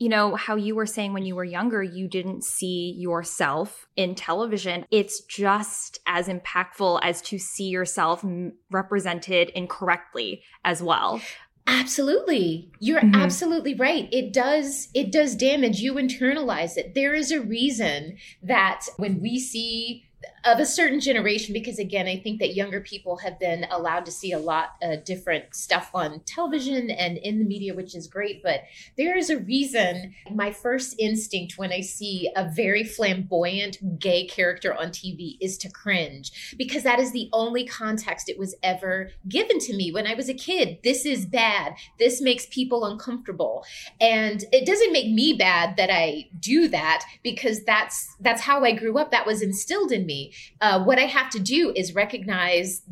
you 0.01 0.09
know, 0.09 0.35
how 0.35 0.57
you 0.57 0.75
were 0.75 0.87
saying 0.87 1.13
when 1.13 1.27
you 1.27 1.37
were 1.37 1.45
younger, 1.45 1.83
you 1.83 2.09
didn't 2.09 2.43
see 2.43 2.95
yourself 2.97 3.87
in 3.97 4.15
television. 4.15 4.87
It's 4.91 5.21
just 5.21 5.99
as 6.07 6.27
impactful 6.27 7.01
as 7.03 7.21
to 7.21 7.39
see 7.39 7.69
yourself 7.69 8.25
represented 8.71 9.51
incorrectly 9.51 10.43
as 10.65 10.83
well. 10.83 11.21
Absolutely. 11.67 12.73
You're 12.81 13.03
mm-hmm. 13.03 13.15
absolutely 13.15 13.75
right. 13.75 14.09
It 14.11 14.33
does 14.33 14.89
it 14.95 15.13
does 15.13 15.37
damage 15.37 15.81
you 15.81 15.95
internalize 15.95 16.79
it. 16.79 16.95
There 16.95 17.15
is 17.15 17.31
a 17.31 17.43
reason 17.43 18.17
that 18.43 18.87
when 18.97 19.21
we 19.21 19.39
see 19.39 20.05
of 20.45 20.59
a 20.59 20.67
certain 20.67 21.01
generation 21.01 21.53
because 21.53 21.79
again 21.79 22.07
i 22.07 22.17
think 22.17 22.39
that 22.39 22.55
younger 22.55 22.81
people 22.81 23.17
have 23.19 23.39
been 23.39 23.67
allowed 23.71 24.05
to 24.05 24.11
see 24.11 24.33
a 24.33 24.39
lot 24.39 24.71
of 24.83 25.05
different 25.05 25.55
stuff 25.55 25.91
on 25.95 26.21
television 26.21 26.91
and 26.91 27.19
in 27.19 27.39
the 27.39 27.45
media 27.45 27.75
which 27.75 27.95
is 27.95 28.07
great 28.07 28.43
but 28.43 28.61
there 28.97 29.17
is 29.17 29.31
a 29.31 29.39
reason. 29.39 30.15
My 30.33 30.53
first 30.53 30.95
instinct 30.99 31.59
when 31.59 31.73
i 31.73 31.81
see 31.81 32.31
a 32.37 32.49
very 32.49 32.85
flamboyant 32.85 33.99
gay 33.99 34.27
character 34.27 34.75
on 34.75 34.89
tv 34.89 35.37
is 35.41 35.59
to 35.59 35.71
cringe 35.71 36.55
because 36.57 36.83
that 36.83 36.99
is 36.99 37.13
the 37.13 37.29
only 37.33 37.67
context 37.67 38.29
it 38.29 38.39
was 38.39 38.55
ever 38.63 39.11
given 39.29 39.59
to 39.61 39.77
me 39.77 39.93
when 39.93 40.07
i 40.07 40.15
was 40.15 40.29
a 40.29 40.35
kid. 40.35 40.79
This 40.83 41.05
is 41.05 41.27
bad. 41.27 41.75
This 41.99 42.21
makes 42.21 42.47
people 42.47 42.85
uncomfortable. 42.85 43.65
And 44.01 44.45
it 44.53 44.67
doesn't 44.67 44.93
make 44.93 45.13
me 45.13 45.35
bad 45.35 45.77
that 45.77 45.91
i 45.91 46.29
do 46.39 46.69
that 46.69 47.05
because 47.23 47.65
that's 47.65 48.17
that's 48.21 48.43
how 48.43 48.65
i 48.65 48.73
grew 48.73 48.99
up. 48.99 49.11
That 49.11 49.27
was 49.27 49.43
instilled 49.43 49.93
in 49.93 50.07
me 50.07 50.30
uh, 50.61 50.83
what 50.83 50.99
I 50.99 51.03
have 51.03 51.31
to 51.31 51.39
do 51.39 51.73
is 51.75 51.95
recognize 51.95 52.83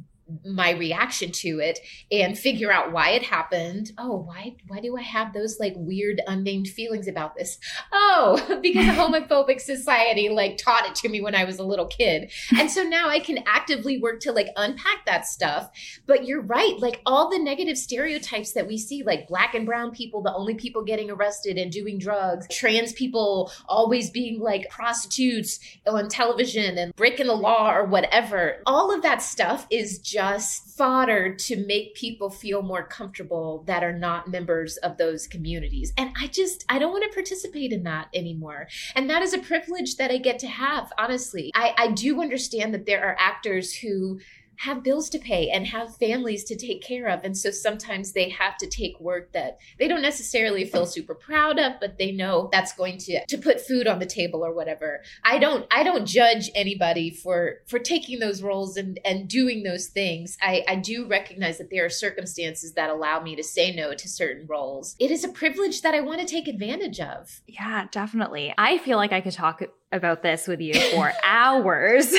my 0.44 0.72
reaction 0.72 1.30
to 1.30 1.60
it 1.60 1.80
and 2.10 2.34
mm-hmm. 2.34 2.40
figure 2.40 2.72
out 2.72 2.92
why 2.92 3.10
it 3.10 3.22
happened. 3.22 3.92
Oh, 3.98 4.16
why 4.16 4.56
why 4.66 4.80
do 4.80 4.96
I 4.96 5.02
have 5.02 5.32
those 5.32 5.58
like 5.58 5.74
weird 5.76 6.20
unnamed 6.26 6.68
feelings 6.68 7.08
about 7.08 7.34
this? 7.36 7.58
Oh, 7.92 8.58
because 8.62 8.86
a 8.86 8.90
homophobic 8.98 9.60
society 9.60 10.28
like 10.28 10.58
taught 10.58 10.86
it 10.86 10.94
to 10.96 11.08
me 11.08 11.20
when 11.20 11.34
I 11.34 11.44
was 11.44 11.58
a 11.58 11.64
little 11.64 11.86
kid. 11.86 12.30
And 12.58 12.70
so 12.70 12.82
now 12.82 13.08
I 13.08 13.20
can 13.20 13.38
actively 13.46 13.98
work 13.98 14.20
to 14.20 14.32
like 14.32 14.48
unpack 14.56 15.06
that 15.06 15.26
stuff. 15.26 15.70
But 16.06 16.26
you're 16.26 16.42
right, 16.42 16.76
like 16.78 17.00
all 17.06 17.30
the 17.30 17.38
negative 17.38 17.78
stereotypes 17.78 18.52
that 18.52 18.66
we 18.66 18.78
see 18.78 19.02
like 19.02 19.28
black 19.28 19.54
and 19.54 19.66
brown 19.66 19.90
people 19.92 20.22
the 20.22 20.34
only 20.34 20.54
people 20.54 20.82
getting 20.82 21.10
arrested 21.10 21.56
and 21.56 21.72
doing 21.72 21.98
drugs, 21.98 22.46
trans 22.50 22.92
people 22.92 23.50
always 23.68 24.10
being 24.10 24.40
like 24.40 24.68
prostitutes 24.68 25.58
on 25.86 26.08
television 26.08 26.76
and 26.76 26.94
breaking 26.96 27.26
the 27.26 27.34
law 27.34 27.72
or 27.72 27.84
whatever. 27.84 28.62
All 28.66 28.94
of 28.94 29.02
that 29.02 29.22
stuff 29.22 29.66
is 29.70 29.98
just 29.98 30.17
just 30.18 30.76
fodder 30.76 31.32
to 31.32 31.64
make 31.64 31.94
people 31.94 32.28
feel 32.28 32.60
more 32.60 32.82
comfortable 32.82 33.62
that 33.68 33.84
are 33.84 33.96
not 33.96 34.26
members 34.26 34.76
of 34.78 34.96
those 34.96 35.28
communities. 35.28 35.92
And 35.96 36.10
I 36.20 36.26
just, 36.26 36.64
I 36.68 36.80
don't 36.80 36.90
want 36.90 37.04
to 37.04 37.14
participate 37.14 37.72
in 37.72 37.84
that 37.84 38.08
anymore. 38.12 38.66
And 38.96 39.08
that 39.10 39.22
is 39.22 39.32
a 39.32 39.38
privilege 39.38 39.94
that 39.94 40.10
I 40.10 40.18
get 40.18 40.40
to 40.40 40.48
have, 40.48 40.92
honestly. 40.98 41.52
I, 41.54 41.72
I 41.78 41.92
do 41.92 42.20
understand 42.20 42.74
that 42.74 42.84
there 42.84 43.04
are 43.04 43.14
actors 43.16 43.72
who 43.72 44.18
have 44.58 44.82
bills 44.82 45.08
to 45.10 45.18
pay 45.18 45.50
and 45.50 45.66
have 45.66 45.96
families 45.96 46.44
to 46.44 46.56
take 46.56 46.82
care 46.82 47.08
of. 47.08 47.24
And 47.24 47.36
so 47.36 47.50
sometimes 47.50 48.12
they 48.12 48.28
have 48.30 48.56
to 48.58 48.66
take 48.66 48.98
work 49.00 49.32
that 49.32 49.58
they 49.78 49.88
don't 49.88 50.02
necessarily 50.02 50.64
feel 50.64 50.86
super 50.86 51.14
proud 51.14 51.58
of, 51.58 51.74
but 51.80 51.98
they 51.98 52.12
know 52.12 52.48
that's 52.52 52.72
going 52.72 52.98
to 52.98 53.24
to 53.26 53.38
put 53.38 53.60
food 53.60 53.86
on 53.86 53.98
the 53.98 54.06
table 54.06 54.44
or 54.44 54.52
whatever. 54.52 55.02
I 55.24 55.38
don't 55.38 55.66
I 55.70 55.82
don't 55.82 56.06
judge 56.06 56.50
anybody 56.54 57.10
for 57.10 57.58
for 57.66 57.78
taking 57.78 58.18
those 58.18 58.42
roles 58.42 58.76
and 58.76 58.98
and 59.04 59.28
doing 59.28 59.62
those 59.62 59.86
things. 59.86 60.36
I, 60.42 60.64
I 60.68 60.76
do 60.76 61.06
recognize 61.06 61.58
that 61.58 61.70
there 61.70 61.84
are 61.84 61.90
circumstances 61.90 62.72
that 62.72 62.90
allow 62.90 63.20
me 63.20 63.36
to 63.36 63.44
say 63.44 63.74
no 63.74 63.94
to 63.94 64.08
certain 64.08 64.46
roles. 64.46 64.96
It 64.98 65.10
is 65.10 65.24
a 65.24 65.28
privilege 65.28 65.82
that 65.82 65.94
I 65.94 66.00
want 66.00 66.20
to 66.20 66.26
take 66.26 66.48
advantage 66.48 67.00
of. 67.00 67.40
Yeah, 67.46 67.86
definitely. 67.90 68.54
I 68.58 68.78
feel 68.78 68.96
like 68.96 69.12
I 69.12 69.20
could 69.20 69.32
talk 69.32 69.62
about 69.92 70.22
this 70.22 70.46
with 70.46 70.60
you 70.60 70.74
for 70.90 71.12
hours. 71.24 72.14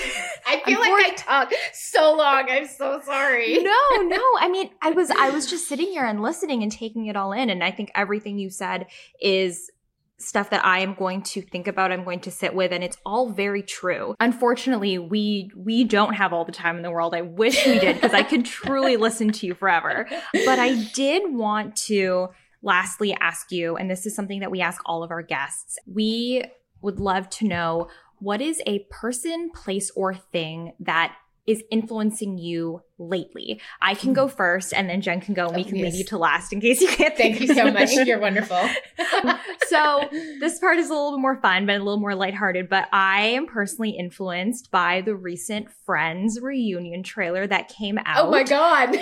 I 0.48 0.62
feel 0.66 0.80
like 0.80 0.92
I 0.92 1.14
talk 1.16 1.54
so 1.74 2.16
long. 2.16 2.50
I'm 2.50 2.68
so 2.68 3.02
sorry. 3.06 3.58
No, 3.70 4.02
no. 4.02 4.24
I 4.40 4.50
mean, 4.50 4.72
I 4.82 4.92
was 4.92 5.12
I 5.12 5.30
was 5.30 5.50
just 5.50 5.68
sitting 5.68 5.88
here 5.88 6.06
and 6.06 6.22
listening 6.22 6.64
and 6.64 6.72
taking 6.72 7.06
it 7.06 7.16
all 7.16 7.34
in 7.34 7.50
and 7.50 7.64
I 7.64 7.72
think 7.72 7.92
everything 7.94 8.40
you 8.40 8.50
said 8.50 8.88
is 9.22 9.70
stuff 10.18 10.50
that 10.50 10.66
I 10.66 10.80
am 10.80 10.96
going 10.96 11.22
to 11.24 11.42
think 11.42 11.68
about, 11.68 11.92
I'm 11.92 12.04
going 12.04 12.20
to 12.22 12.32
sit 12.32 12.54
with 12.54 12.72
and 12.72 12.84
it's 12.84 12.98
all 13.06 13.30
very 13.30 13.62
true. 13.62 14.16
Unfortunately, 14.20 14.98
we 14.98 15.52
we 15.56 15.84
don't 15.84 16.14
have 16.14 16.34
all 16.34 16.46
the 16.46 16.52
time 16.52 16.78
in 16.78 16.84
the 16.84 16.92
world. 16.92 17.14
I 17.14 17.22
wish 17.22 17.66
we 17.66 17.80
did 17.80 17.96
because 17.96 18.14
I 18.14 18.24
could 18.24 18.46
truly 18.46 18.98
listen 18.98 19.32
to 19.34 19.46
you 19.46 19.54
forever. 19.54 20.08
But 20.34 20.60
I 20.60 20.84
did 20.94 21.34
want 21.34 21.76
to 21.88 22.30
lastly 22.62 23.16
ask 23.20 23.52
you 23.52 23.78
and 23.78 23.90
this 23.90 24.06
is 24.06 24.16
something 24.16 24.42
that 24.42 24.52
we 24.52 24.62
ask 24.62 24.82
all 24.86 25.04
of 25.04 25.12
our 25.12 25.22
guests. 25.22 25.78
We 25.86 26.44
would 26.82 27.00
love 27.00 27.30
to 27.30 27.46
know 27.46 27.90
what 28.20 28.42
is 28.42 28.62
a 28.66 28.86
person, 28.90 29.50
place, 29.52 29.92
or 29.96 30.14
thing 30.14 30.74
that 30.80 31.16
is 31.48 31.64
influencing 31.72 32.38
you 32.38 32.82
lately? 33.00 33.60
I 33.82 33.96
can 33.96 34.14
go 34.14 34.28
hmm. 34.28 34.36
first 34.36 34.74
and 34.74 34.90
then 34.90 35.02
Jen 35.02 35.20
can 35.20 35.34
go 35.34 35.48
and 35.48 35.56
we 35.56 35.64
oh, 35.64 35.66
can 35.66 35.78
yes. 35.78 35.94
leave 35.94 36.00
you 36.00 36.06
to 36.06 36.18
last 36.18 36.54
in 36.54 36.62
case 36.62 36.80
you 36.80 36.88
can't 36.88 37.18
Thank 37.18 37.40
you 37.40 37.48
so 37.48 37.72
much. 37.72 37.92
You're 37.92 38.20
wonderful. 38.20 38.70
so 39.68 40.08
this 40.40 40.60
part 40.60 40.78
is 40.78 40.90
a 40.90 40.94
little 40.94 41.18
bit 41.18 41.22
more 41.22 41.42
fun, 41.42 41.66
but 41.66 41.76
a 41.76 41.80
little 41.80 42.00
more 42.00 42.14
lighthearted. 42.14 42.70
But 42.70 42.88
I 42.92 43.22
am 43.22 43.48
personally 43.48 43.92
influenced 43.92 44.70
by 44.70 45.02
the 45.02 45.16
recent 45.16 45.70
Friends 45.86 46.40
reunion 46.40 47.04
trailer 47.04 47.48
that 47.48 47.68
came 47.70 47.98
out. 48.06 48.28
Oh 48.28 48.32
my 48.32 48.44
God. 48.44 48.96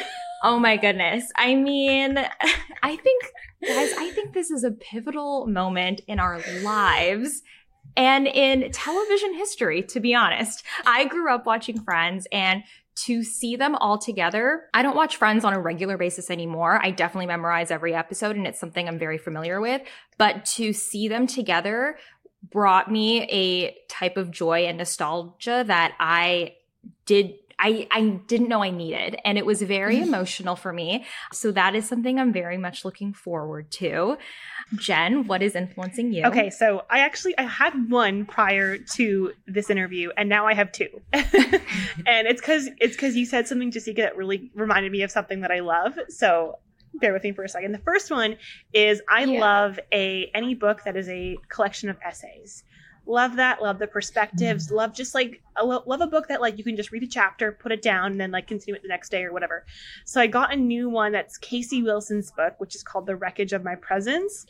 Oh 0.44 0.60
my 0.60 0.78
goodness. 0.78 1.32
I 1.36 1.56
mean, 1.56 2.18
I 2.84 2.96
think, 2.96 3.24
guys, 3.66 3.92
I 3.98 4.12
think 4.12 4.34
this 4.34 4.52
is 4.52 4.64
a 4.64 4.72
pivotal 4.72 5.48
moment 5.48 6.02
in 6.08 6.20
our 6.20 6.40
lives 6.62 7.42
and 7.98 8.28
in 8.28 8.72
television 8.72 9.34
history, 9.34 9.82
to 9.84 10.00
be 10.00 10.16
honest. 10.16 10.64
I 10.86 11.06
grew 11.06 11.34
up 11.34 11.46
watching 11.46 11.82
Friends 11.82 12.28
and 12.32 12.64
to 12.96 13.24
see 13.24 13.56
them 13.56 13.76
all 13.76 13.98
together. 13.98 14.64
I 14.74 14.82
don't 14.82 14.96
watch 14.96 15.18
Friends 15.18 15.44
on 15.44 15.54
a 15.54 15.60
regular 15.60 15.98
basis 15.98 16.32
anymore. 16.32 16.80
I 16.82 16.92
definitely 16.92 17.28
memorize 17.28 17.72
every 17.72 17.94
episode 17.94 18.36
and 18.36 18.48
it's 18.48 18.60
something 18.60 18.88
I'm 18.88 18.98
very 18.98 19.18
familiar 19.18 19.60
with. 19.60 19.82
But 20.18 20.46
to 20.46 20.74
see 20.74 21.08
them 21.08 21.28
together 21.28 21.98
brought 22.50 22.92
me 22.92 23.24
a 23.24 23.76
type 23.90 24.16
of 24.16 24.32
joy 24.32 24.66
and 24.66 24.78
nostalgia 24.78 25.64
that 25.68 25.96
I 26.00 26.56
did 27.06 27.36
I, 27.60 27.88
I 27.90 28.02
didn't 28.28 28.50
know 28.50 28.64
I 28.64 28.70
needed. 28.70 29.18
And 29.26 29.38
it 29.38 29.46
was 29.46 29.62
very 29.62 29.98
mm. 29.98 30.04
emotional 30.04 30.56
for 30.56 30.72
me. 30.72 31.06
So 31.34 31.52
that 31.52 31.76
is 31.76 31.88
something 31.88 32.20
I'm 32.20 32.32
very 32.32 32.58
much 32.58 32.86
looking 32.86 33.14
forward 33.14 33.72
to. 33.72 34.18
Jen, 34.76 35.28
what 35.28 35.42
is 35.42 35.56
influencing 35.56 36.14
you? 36.14 36.26
Okay, 36.26 36.50
so 36.50 36.84
I 36.90 37.00
actually 37.00 37.38
I 37.38 37.44
had 37.44 37.90
one 37.90 38.26
prior 38.26 38.78
to 38.78 39.34
this 39.48 39.70
interview, 39.70 40.10
and 40.18 40.28
now 40.28 40.46
I 40.46 40.54
have 40.54 40.72
two. 40.72 40.90
and 41.14 42.28
it's 42.28 42.42
because 42.42 42.70
it's 42.80 42.96
because 42.96 43.16
you 43.16 43.26
said 43.26 43.48
something, 43.48 43.72
Jessica, 43.72 44.02
that 44.02 44.18
really 44.18 44.52
reminded 44.54 44.92
me 44.92 45.04
of 45.04 45.12
something 45.12 45.42
that 45.42 45.52
I 45.52 45.62
love. 45.62 45.98
So 46.10 46.60
bear 46.96 47.14
with 47.14 47.24
me 47.24 47.32
for 47.32 47.44
a 47.44 47.50
second. 47.50 47.72
The 47.72 47.80
first 47.80 48.12
one 48.12 48.38
is 48.74 49.02
I 49.10 49.24
yeah. 49.24 49.40
love 49.40 49.80
a 49.94 50.30
any 50.34 50.54
book 50.54 50.84
that 50.84 50.98
is 50.98 51.08
a 51.10 51.38
collection 51.50 51.90
of 51.90 51.98
essays 52.06 52.64
love 53.08 53.36
that 53.38 53.62
love 53.62 53.80
the 53.80 53.88
perspectives 53.88 54.68
mm. 54.68 54.76
love 54.76 54.94
just 54.94 55.16
like 55.16 55.42
love 55.64 56.02
a 56.02 56.08
book 56.08 56.28
that 56.28 56.42
like 56.42 56.58
you 56.58 56.64
can 56.64 56.76
just 56.76 56.92
read 56.92 57.04
a 57.04 57.08
chapter 57.08 57.52
put 57.52 57.72
it 57.72 57.82
down 57.82 58.12
and 58.12 58.22
then 58.22 58.32
like 58.32 58.48
continue 58.48 58.76
it 58.76 58.82
the 58.82 58.88
next 58.88 59.10
day 59.10 59.24
or 59.24 59.32
whatever 59.32 59.66
so 60.06 60.20
i 60.20 60.28
got 60.28 60.54
a 60.54 60.56
new 60.56 60.90
one 60.90 61.12
that's 61.12 61.38
casey 61.38 61.82
wilson's 61.82 62.32
book 62.32 62.56
which 62.58 62.76
is 62.76 62.84
called 62.84 63.06
the 63.06 63.16
wreckage 63.16 63.54
of 63.54 63.64
my 63.64 63.76
presence 63.76 64.46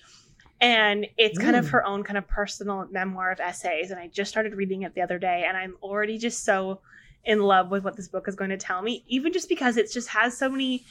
and 0.60 1.06
it's 1.18 1.38
kind 1.38 1.56
of 1.56 1.70
her 1.70 1.86
own 1.86 2.04
kind 2.04 2.18
of 2.18 2.28
personal 2.28 2.88
memoir 2.92 3.32
of 3.32 3.40
essays. 3.40 3.92
And 3.92 4.00
I 4.00 4.08
just 4.08 4.32
started 4.32 4.56
reading 4.56 4.84
it 4.84 4.96
the 4.96 5.02
other 5.02 5.20
day, 5.20 5.46
and 5.48 5.56
I'm 5.56 5.76
already 5.84 6.18
just 6.18 6.44
so 6.44 6.80
in 7.26 7.42
love 7.42 7.70
with 7.70 7.84
what 7.84 7.96
this 7.96 8.08
book 8.08 8.28
is 8.28 8.36
going 8.36 8.50
to 8.50 8.58
tell 8.58 8.82
me, 8.82 9.04
even 9.08 9.34
just 9.34 9.50
because 9.50 9.78
it 9.78 9.92
just 9.92 10.08
has 10.10 10.36
so 10.38 10.50
many 10.50 10.84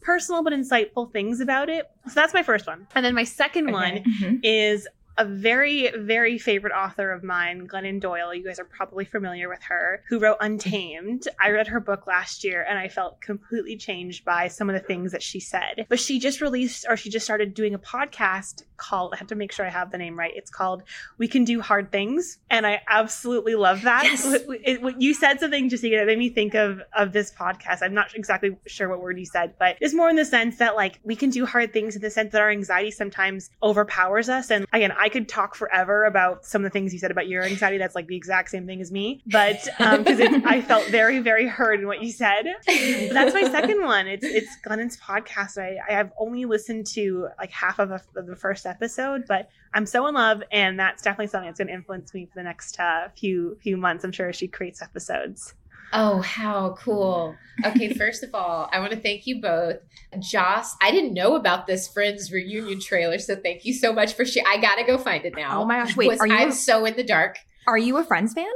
personal 0.00 0.44
but 0.44 0.52
insightful 0.52 1.12
things 1.12 1.40
about 1.40 1.68
it. 1.68 1.90
So 2.06 2.12
that's 2.14 2.32
my 2.34 2.42
first 2.44 2.66
one. 2.66 2.86
And 2.94 3.04
then 3.04 3.14
my 3.14 3.24
second 3.24 3.72
one 3.72 3.98
Okay. 3.98 4.04
Mhm. 4.04 4.40
is 4.44 4.86
a 5.18 5.24
very, 5.24 5.90
very 5.98 6.38
favorite 6.38 6.72
author 6.72 7.10
of 7.10 7.22
mine, 7.22 7.66
Glennon 7.68 8.00
Doyle. 8.00 8.32
You 8.32 8.44
guys 8.44 8.58
are 8.58 8.64
probably 8.64 9.04
familiar 9.04 9.48
with 9.48 9.62
her, 9.64 10.02
who 10.08 10.18
wrote 10.18 10.36
Untamed. 10.40 11.28
I 11.42 11.50
read 11.50 11.66
her 11.68 11.80
book 11.80 12.06
last 12.06 12.44
year 12.44 12.64
and 12.68 12.78
I 12.78 12.88
felt 12.88 13.20
completely 13.20 13.76
changed 13.76 14.24
by 14.24 14.48
some 14.48 14.70
of 14.70 14.74
the 14.74 14.80
things 14.86 15.12
that 15.12 15.22
she 15.22 15.40
said. 15.40 15.86
But 15.88 15.98
she 16.00 16.18
just 16.18 16.40
released, 16.40 16.86
or 16.88 16.96
she 16.96 17.10
just 17.10 17.24
started 17.26 17.52
doing 17.54 17.74
a 17.74 17.78
podcast 17.78 18.62
called, 18.76 19.12
I 19.12 19.16
have 19.16 19.26
to 19.28 19.34
make 19.34 19.50
sure 19.52 19.66
I 19.66 19.70
have 19.70 19.90
the 19.90 19.98
name 19.98 20.16
right. 20.18 20.32
It's 20.34 20.50
called 20.50 20.84
We 21.18 21.26
Can 21.26 21.42
Do 21.44 21.60
Hard 21.60 21.90
Things. 21.90 22.38
And 22.48 22.64
I 22.66 22.80
absolutely 22.88 23.56
love 23.56 23.82
that. 23.82 24.04
Yes. 24.04 24.24
It- 24.24 24.46
it- 24.64 24.82
when 24.82 25.00
you 25.00 25.14
said 25.14 25.40
something, 25.40 25.68
Jessica, 25.68 25.96
that 25.96 26.06
made 26.06 26.18
me 26.18 26.28
think 26.30 26.54
of, 26.54 26.80
of 26.96 27.12
this 27.12 27.32
podcast. 27.32 27.82
I'm 27.82 27.92
not 27.94 28.14
exactly 28.14 28.56
sure 28.66 28.88
what 28.88 29.02
word 29.02 29.18
you 29.18 29.26
said, 29.26 29.54
but 29.58 29.76
it's 29.80 29.94
more 29.94 30.08
in 30.08 30.14
the 30.16 30.24
sense 30.24 30.58
that 30.58 30.76
like 30.76 31.00
we 31.02 31.16
can 31.16 31.30
do 31.30 31.44
hard 31.44 31.72
things 31.72 31.96
in 31.96 32.02
the 32.02 32.10
sense 32.10 32.30
that 32.32 32.40
our 32.40 32.50
anxiety 32.50 32.92
sometimes 32.92 33.50
overpowers 33.62 34.28
us. 34.28 34.50
And 34.52 34.64
again, 34.72 34.92
I 34.98 35.07
could 35.08 35.28
talk 35.28 35.54
forever 35.54 36.04
about 36.04 36.44
some 36.44 36.64
of 36.64 36.64
the 36.64 36.70
things 36.70 36.92
you 36.92 36.98
said 36.98 37.10
about 37.10 37.28
your 37.28 37.44
anxiety. 37.44 37.78
That's 37.78 37.94
like 37.94 38.06
the 38.06 38.16
exact 38.16 38.50
same 38.50 38.66
thing 38.66 38.80
as 38.80 38.90
me, 38.90 39.22
but 39.26 39.68
um, 39.80 40.02
because 40.02 40.20
I 40.20 40.60
felt 40.60 40.86
very, 40.88 41.20
very 41.20 41.46
heard 41.46 41.80
in 41.80 41.86
what 41.86 42.02
you 42.02 42.10
said. 42.10 42.44
But 42.66 43.12
that's 43.12 43.34
my 43.34 43.42
second 43.50 43.84
one. 43.84 44.06
It's 44.06 44.24
it's 44.24 44.56
Glennon's 44.64 44.96
podcast. 44.98 45.58
I, 45.58 45.78
I 45.88 45.92
have 45.92 46.12
only 46.18 46.44
listened 46.44 46.86
to 46.88 47.28
like 47.38 47.50
half 47.50 47.78
of, 47.78 47.90
a, 47.90 48.00
of 48.16 48.26
the 48.26 48.36
first 48.36 48.66
episode, 48.66 49.24
but 49.26 49.50
I'm 49.74 49.86
so 49.86 50.06
in 50.06 50.14
love, 50.14 50.42
and 50.50 50.78
that's 50.78 51.02
definitely 51.02 51.28
something 51.28 51.48
that's 51.48 51.58
going 51.58 51.68
to 51.68 51.74
influence 51.74 52.14
me 52.14 52.26
for 52.26 52.34
the 52.36 52.42
next 52.44 52.78
uh, 52.80 53.08
few 53.16 53.56
few 53.60 53.76
months. 53.76 54.04
I'm 54.04 54.12
sure 54.12 54.28
as 54.28 54.36
she 54.36 54.48
creates 54.48 54.82
episodes. 54.82 55.54
Oh, 55.92 56.20
how 56.20 56.76
cool. 56.78 57.34
Okay, 57.64 57.92
first 57.94 58.22
of 58.22 58.34
all, 58.34 58.68
I 58.72 58.78
want 58.78 58.92
to 58.92 59.00
thank 59.00 59.26
you 59.26 59.40
both. 59.40 59.76
Joss, 60.20 60.76
I 60.80 60.90
didn't 60.90 61.12
know 61.14 61.34
about 61.34 61.66
this 61.66 61.88
Friends 61.88 62.30
reunion 62.32 62.80
trailer, 62.80 63.18
so 63.18 63.34
thank 63.36 63.64
you 63.64 63.72
so 63.74 63.92
much 63.92 64.14
for 64.14 64.24
sharing. 64.24 64.46
I 64.46 64.58
got 64.58 64.76
to 64.76 64.84
go 64.84 64.96
find 64.98 65.24
it 65.24 65.34
now. 65.34 65.62
Oh 65.62 65.64
my 65.66 65.78
gosh, 65.78 65.96
wait, 65.96 66.20
are 66.20 66.26
you 66.26 66.34
I'm 66.34 66.48
a- 66.50 66.52
so 66.52 66.84
in 66.84 66.94
the 66.96 67.02
dark. 67.02 67.38
Are 67.66 67.78
you 67.78 67.96
a 67.96 68.04
Friends 68.04 68.32
fan? 68.34 68.46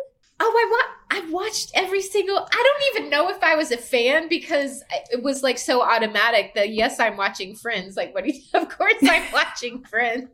Oh, 0.41 0.51
I 0.51 0.71
wa- 0.71 1.19
I 1.19 1.31
watched 1.31 1.71
every 1.75 2.01
single. 2.01 2.37
I 2.37 2.49
don't 2.95 2.97
even 3.01 3.11
know 3.11 3.29
if 3.29 3.43
I 3.43 3.55
was 3.55 3.71
a 3.71 3.77
fan 3.77 4.29
because 4.29 4.83
it 5.11 5.23
was 5.23 5.43
like 5.43 5.59
so 5.59 5.83
automatic 5.83 6.55
that 6.55 6.71
yes, 6.71 6.99
I'm 6.99 7.17
watching 7.17 7.55
Friends. 7.55 7.97
Like, 7.97 8.15
what? 8.15 8.25
Do 8.25 8.33
you, 8.33 8.41
of 8.55 8.69
course, 8.69 8.95
I'm 9.03 9.25
watching 9.33 9.85
Friends. 9.85 10.29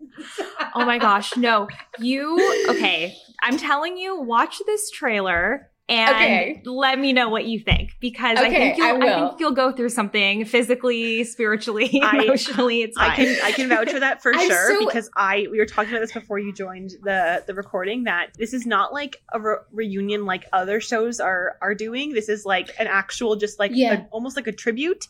Oh 0.74 0.84
my 0.84 0.98
gosh, 0.98 1.36
no. 1.36 1.68
You 1.98 2.64
okay, 2.68 3.16
I'm 3.42 3.56
telling 3.58 3.96
you, 3.98 4.20
watch 4.20 4.60
this 4.66 4.90
trailer 4.90 5.67
and 5.90 6.10
Okay. 6.14 6.62
let 6.66 6.98
me 6.98 7.12
know 7.14 7.30
what 7.30 7.46
you 7.46 7.58
think 7.60 7.92
because 7.98 8.36
I 8.38 8.50
think 8.50 8.76
you'll 8.76 8.86
I 9.02 9.06
I, 9.06 9.28
think 9.28 9.40
you'll 9.40 9.52
go 9.52 9.72
through 9.72 9.88
something 9.88 10.44
physically, 10.44 11.24
spiritually, 11.24 12.00
I- 12.02 12.24
emotionally. 12.24 12.82
It's 12.82 12.96
fine. 12.98 13.10
I 13.10 13.14
can 13.16 13.36
I 13.44 13.52
can 13.52 13.68
vouch 13.68 13.90
for 13.90 14.00
that 14.00 14.22
for 14.22 14.34
I'm 14.34 14.48
sure 14.48 14.78
so- 14.80 14.86
because 14.86 15.08
I 15.16 15.46
we 15.50 15.58
were 15.58 15.66
talking 15.66 15.90
about 15.90 16.00
this 16.00 16.12
before 16.12 16.38
you 16.38 16.52
joined 16.52 16.90
the 17.02 17.42
the 17.46 17.54
recording 17.54 18.04
that 18.04 18.34
this 18.38 18.52
is 18.52 18.66
not 18.66 18.92
like 18.92 19.22
a 19.32 19.40
re- 19.40 19.56
reunion 19.72 20.26
like 20.26 20.44
other 20.52 20.80
shows 20.80 21.20
are 21.20 21.56
are 21.62 21.74
doing. 21.74 22.12
This 22.12 22.28
is 22.28 22.44
like 22.44 22.68
an 22.78 22.86
actual 22.86 23.36
just 23.36 23.58
like 23.58 23.70
Yeah. 23.74 24.02
a, 24.02 24.06
almost 24.10 24.36
like 24.36 24.46
a 24.46 24.52
tribute 24.52 25.08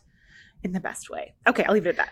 in 0.63 0.73
the 0.73 0.81
best 0.81 1.11
way. 1.11 1.35
Okay, 1.47 1.65
I'll 1.65 1.75
leave 1.75 1.87
it 1.87 1.91
at 1.91 1.97
that. 1.97 2.11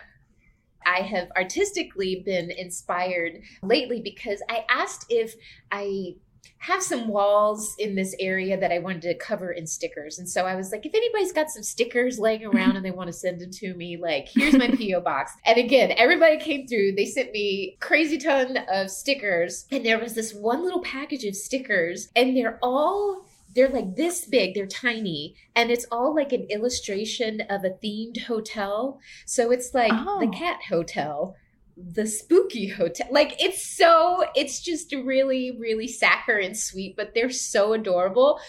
I 0.85 1.01
have 1.01 1.29
artistically 1.35 2.23
been 2.25 2.49
inspired 2.49 3.41
lately 3.61 3.99
because 4.01 4.41
I 4.49 4.63
asked 4.69 5.05
if 5.09 5.35
I 5.69 6.15
have 6.59 6.81
some 6.83 7.07
walls 7.07 7.75
in 7.79 7.95
this 7.95 8.15
area 8.19 8.59
that 8.59 8.71
I 8.71 8.79
wanted 8.79 9.01
to 9.03 9.15
cover 9.15 9.51
in 9.51 9.67
stickers. 9.67 10.19
And 10.19 10.27
so 10.29 10.45
I 10.45 10.55
was 10.55 10.71
like, 10.71 10.85
if 10.85 10.93
anybody's 10.93 11.31
got 11.33 11.49
some 11.49 11.63
stickers 11.63 12.19
laying 12.19 12.45
around 12.51 12.75
and 12.75 12.85
they 12.85 12.91
want 12.91 13.07
to 13.07 13.13
send 13.13 13.39
them 13.39 13.51
to 13.51 13.73
me, 13.73 13.97
like, 13.97 14.27
here's 14.29 14.53
my 14.55 14.67
P.O. 14.69 15.01
box. 15.01 15.31
And 15.45 15.57
again, 15.57 15.93
everybody 15.97 16.37
came 16.37 16.67
through. 16.67 16.93
They 16.93 17.05
sent 17.05 17.31
me 17.31 17.77
crazy 17.79 18.17
ton 18.17 18.57
of 18.71 18.89
stickers. 18.89 19.65
And 19.71 19.85
there 19.85 19.99
was 19.99 20.13
this 20.13 20.33
one 20.33 20.63
little 20.63 20.81
package 20.81 21.23
of 21.25 21.35
stickers, 21.35 22.09
and 22.15 22.35
they're 22.35 22.59
all 22.61 23.25
they're 23.55 23.69
like 23.69 23.95
this 23.95 24.25
big, 24.25 24.53
they're 24.53 24.67
tiny, 24.67 25.33
and 25.55 25.71
it's 25.71 25.85
all 25.91 26.13
like 26.13 26.31
an 26.31 26.45
illustration 26.51 27.41
of 27.49 27.63
a 27.63 27.71
themed 27.83 28.21
hotel. 28.25 28.99
So 29.25 29.51
it's 29.51 29.73
like 29.73 29.91
Oh. 29.93 30.19
the 30.19 30.27
cat 30.27 30.59
hotel, 30.69 31.35
the 31.77 32.07
spooky 32.07 32.67
hotel. 32.67 33.07
Like 33.11 33.41
it's 33.41 33.65
so, 33.65 34.25
it's 34.35 34.61
just 34.61 34.91
really, 34.93 35.57
really 35.59 35.87
saccharine 35.87 36.55
sweet, 36.55 36.95
but 36.95 37.13
they're 37.13 37.29
so 37.29 37.73
adorable. 37.73 38.39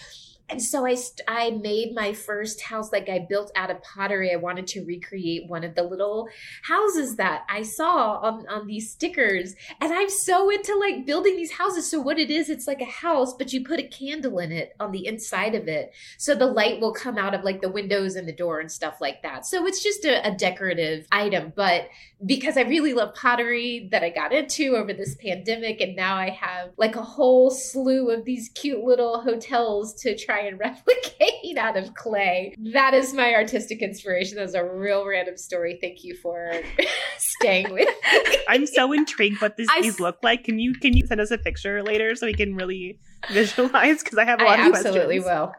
And 0.49 0.61
so 0.61 0.85
I, 0.85 0.95
st- 0.95 1.21
I 1.27 1.51
made 1.51 1.93
my 1.93 2.13
first 2.13 2.61
house 2.61 2.91
like 2.91 3.09
I 3.09 3.25
built 3.29 3.51
out 3.55 3.69
of 3.69 3.83
pottery. 3.83 4.31
I 4.31 4.37
wanted 4.37 4.67
to 4.67 4.83
recreate 4.83 5.47
one 5.47 5.63
of 5.63 5.75
the 5.75 5.83
little 5.83 6.27
houses 6.63 7.15
that 7.17 7.45
I 7.49 7.61
saw 7.61 8.17
on, 8.17 8.47
on 8.47 8.67
these 8.67 8.91
stickers. 8.91 9.55
And 9.79 9.93
I'm 9.93 10.09
so 10.09 10.49
into 10.49 10.75
like 10.77 11.05
building 11.05 11.35
these 11.35 11.51
houses. 11.51 11.89
So 11.89 11.99
what 11.99 12.19
it 12.19 12.31
is, 12.31 12.49
it's 12.49 12.67
like 12.67 12.81
a 12.81 12.85
house, 12.85 13.33
but 13.33 13.53
you 13.53 13.63
put 13.63 13.79
a 13.79 13.87
candle 13.87 14.39
in 14.39 14.51
it 14.51 14.75
on 14.79 14.91
the 14.91 15.05
inside 15.05 15.55
of 15.55 15.67
it. 15.67 15.93
So 16.17 16.35
the 16.35 16.45
light 16.45 16.81
will 16.81 16.93
come 16.93 17.17
out 17.17 17.33
of 17.33 17.43
like 17.43 17.61
the 17.61 17.69
windows 17.69 18.15
and 18.15 18.27
the 18.27 18.33
door 18.33 18.59
and 18.59 18.71
stuff 18.71 18.99
like 18.99 19.21
that. 19.23 19.45
So 19.45 19.65
it's 19.65 19.83
just 19.83 20.05
a, 20.05 20.27
a 20.27 20.35
decorative 20.35 21.05
item. 21.11 21.53
But 21.55 21.89
because 22.25 22.57
I 22.57 22.61
really 22.61 22.93
love 22.93 23.13
pottery 23.15 23.87
that 23.91 24.03
I 24.03 24.09
got 24.09 24.33
into 24.33 24.75
over 24.75 24.93
this 24.93 25.15
pandemic, 25.15 25.79
and 25.79 25.95
now 25.95 26.15
I 26.17 26.29
have 26.29 26.71
like 26.77 26.95
a 26.95 27.01
whole 27.01 27.49
slew 27.49 28.09
of 28.09 28.25
these 28.25 28.49
cute 28.49 28.83
little 28.83 29.21
hotels 29.21 29.93
to 30.01 30.17
try 30.17 30.38
and 30.41 30.59
replicate 30.59 31.57
out 31.57 31.77
of 31.77 31.93
clay. 31.93 32.55
That 32.73 32.93
is 32.93 33.13
my 33.13 33.33
artistic 33.33 33.81
inspiration. 33.81 34.37
That 34.37 34.43
was 34.43 34.55
a 34.55 34.63
real 34.63 35.05
random 35.05 35.37
story. 35.37 35.77
Thank 35.81 36.03
you 36.03 36.15
for 36.15 36.51
staying 37.17 37.71
with 37.71 37.87
me. 38.13 38.37
I'm 38.47 38.65
so 38.65 38.91
intrigued 38.93 39.41
what 39.41 39.57
this, 39.57 39.67
I 39.69 39.81
these 39.81 39.99
look 39.99 40.17
like. 40.23 40.45
Can 40.45 40.59
you 40.59 40.73
can 40.73 40.95
you 40.95 41.05
send 41.05 41.21
us 41.21 41.31
a 41.31 41.37
picture 41.37 41.83
later 41.83 42.15
so 42.15 42.25
we 42.25 42.33
can 42.33 42.55
really 42.55 42.99
visualize? 43.31 44.03
Because 44.03 44.17
I 44.17 44.25
have 44.25 44.41
a 44.41 44.45
lot 44.45 44.59
I 44.59 44.65
of 44.65 44.71
questions. 44.71 44.95
I 44.95 44.99
absolutely 44.99 45.19
will. 45.19 45.51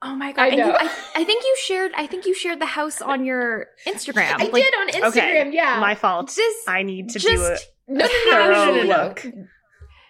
Oh 0.00 0.14
my 0.14 0.32
god! 0.32 0.42
I 0.42 0.46
And 0.48 0.58
you. 0.58 0.64
I, 0.64 0.90
I 1.16 1.24
think 1.24 1.42
you 1.42 1.56
shared. 1.60 1.92
I 1.96 2.06
think 2.06 2.24
you 2.24 2.34
shared 2.34 2.60
the 2.60 2.66
house 2.66 3.02
on 3.02 3.24
your 3.24 3.66
Instagram. 3.86 4.34
I 4.38 4.44
Like, 4.44 4.52
did 4.52 4.74
on 4.74 4.88
Instagram, 4.90 5.08
Okay, 5.08 5.50
yeah. 5.52 5.80
My 5.80 5.96
fault. 5.96 6.28
Just, 6.28 6.68
I 6.68 6.84
need 6.84 7.08
to 7.10 7.18
do 7.18 7.28
it. 7.28 7.34
just 7.34 7.68
no, 7.88 8.06
no, 8.06 8.06
no, 8.06 8.30
no, 8.30 8.50
no, 8.50 8.72
no, 8.72 8.82
no, 8.82 9.12
no. 9.32 9.44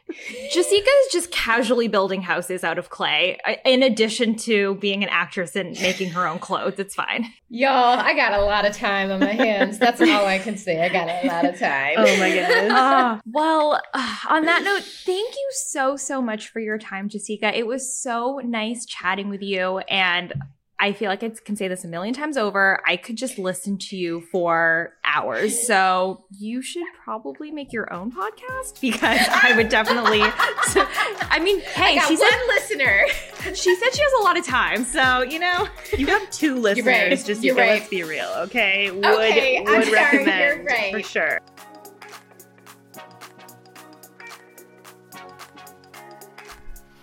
Thorough. 0.08 0.48
Jessica 0.52 0.90
is 1.06 1.12
just 1.12 1.30
casually 1.30 1.88
building 1.88 2.22
houses 2.22 2.64
out 2.64 2.78
of 2.78 2.90
clay, 2.90 3.38
uh, 3.46 3.54
in 3.64 3.82
addition 3.82 4.36
to 4.36 4.74
being 4.76 5.02
an 5.02 5.08
actress 5.10 5.54
and 5.56 5.78
making 5.80 6.10
her 6.10 6.26
own 6.26 6.38
clothes. 6.38 6.78
It's 6.78 6.94
fine. 6.94 7.26
Y'all, 7.50 7.98
I 7.98 8.14
got 8.14 8.32
a 8.32 8.42
lot 8.44 8.66
of 8.66 8.76
time 8.76 9.10
on 9.10 9.20
my 9.20 9.32
hands. 9.32 9.78
That's 9.78 10.00
all 10.00 10.26
I 10.26 10.38
can 10.38 10.56
say. 10.56 10.82
I 10.84 10.88
got 10.88 11.08
a 11.08 11.26
lot 11.26 11.44
of 11.44 11.58
time. 11.58 11.94
Oh 11.98 12.18
my 12.18 12.30
goodness. 12.30 12.72
Ah, 12.80 13.20
well, 13.26 13.80
uh, 13.94 14.16
on 14.28 14.44
that 14.44 14.62
note, 14.62 14.82
thank 14.82 15.34
you 15.34 15.48
so, 15.52 15.96
so 15.96 16.20
much 16.22 16.48
for 16.48 16.60
your 16.60 16.78
time, 16.78 17.08
Jessica. 17.08 17.56
It 17.56 17.66
was 17.66 17.96
so 17.98 18.40
nice 18.44 18.84
chatting 18.86 19.28
with 19.28 19.42
you. 19.42 19.78
And 19.78 20.32
I 20.80 20.92
feel 20.92 21.08
like 21.08 21.24
I 21.24 21.30
can 21.30 21.56
say 21.56 21.66
this 21.66 21.82
a 21.84 21.88
million 21.88 22.14
times 22.14 22.36
over. 22.36 22.80
I 22.86 22.96
could 22.96 23.16
just 23.16 23.36
listen 23.36 23.78
to 23.78 23.96
you 23.96 24.20
for 24.30 24.94
hours. 25.04 25.66
So 25.66 26.24
you 26.30 26.62
should 26.62 26.84
probably 27.02 27.50
make 27.50 27.72
your 27.72 27.92
own 27.92 28.12
podcast 28.12 28.80
because 28.80 29.18
I 29.42 29.54
would 29.56 29.68
definitely. 29.70 30.20
I 30.22 31.40
mean, 31.42 31.60
I 31.60 31.62
hey, 31.70 31.94
got 31.96 32.06
she 32.08 32.16
one 32.16 32.30
said 32.30 32.40
listener. 32.46 33.06
she 33.56 33.74
said 33.74 33.92
she 33.94 34.02
has 34.02 34.12
a 34.20 34.22
lot 34.22 34.38
of 34.38 34.46
time. 34.46 34.84
So 34.84 35.22
you 35.22 35.40
know, 35.40 35.66
You 35.96 36.06
have 36.06 36.30
two 36.30 36.54
listeners, 36.56 36.86
right. 36.86 37.10
just 37.24 37.42
You're 37.42 37.56
you 37.56 37.60
right. 37.60 37.80
let's 37.80 37.88
be 37.88 38.04
real, 38.04 38.28
okay? 38.36 38.90
Would 38.92 39.04
Okay, 39.04 39.58
I'm 39.58 39.64
would 39.64 39.84
sorry, 39.84 39.94
recommend 39.94 40.56
you're 40.58 40.64
right. 40.64 40.92
for 40.94 41.02
sure. 41.02 41.40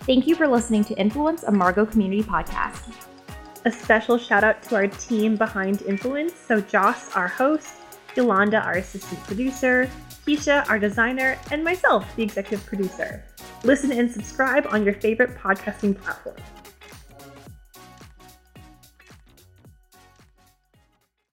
thank 0.00 0.26
you 0.26 0.34
for 0.34 0.46
listening 0.46 0.84
to 0.84 0.94
Influence, 0.94 1.42
a 1.42 1.50
Margot 1.52 1.86
Community 1.86 2.22
podcast. 2.22 3.05
A 3.66 3.72
special 3.72 4.16
shout 4.16 4.44
out 4.44 4.62
to 4.62 4.76
our 4.76 4.86
team 4.86 5.34
behind 5.34 5.82
Influence. 5.82 6.34
So 6.36 6.60
Joss, 6.60 7.10
our 7.16 7.26
host, 7.26 7.74
Yolanda, 8.14 8.58
our 8.60 8.74
assistant 8.74 9.20
producer, 9.24 9.90
Keisha, 10.24 10.68
our 10.68 10.78
designer, 10.78 11.36
and 11.50 11.64
myself, 11.64 12.06
the 12.14 12.22
executive 12.22 12.64
producer. 12.64 13.24
Listen 13.64 13.90
and 13.90 14.08
subscribe 14.08 14.68
on 14.70 14.84
your 14.84 14.94
favorite 14.94 15.36
podcasting 15.36 16.00
platform. 16.00 16.36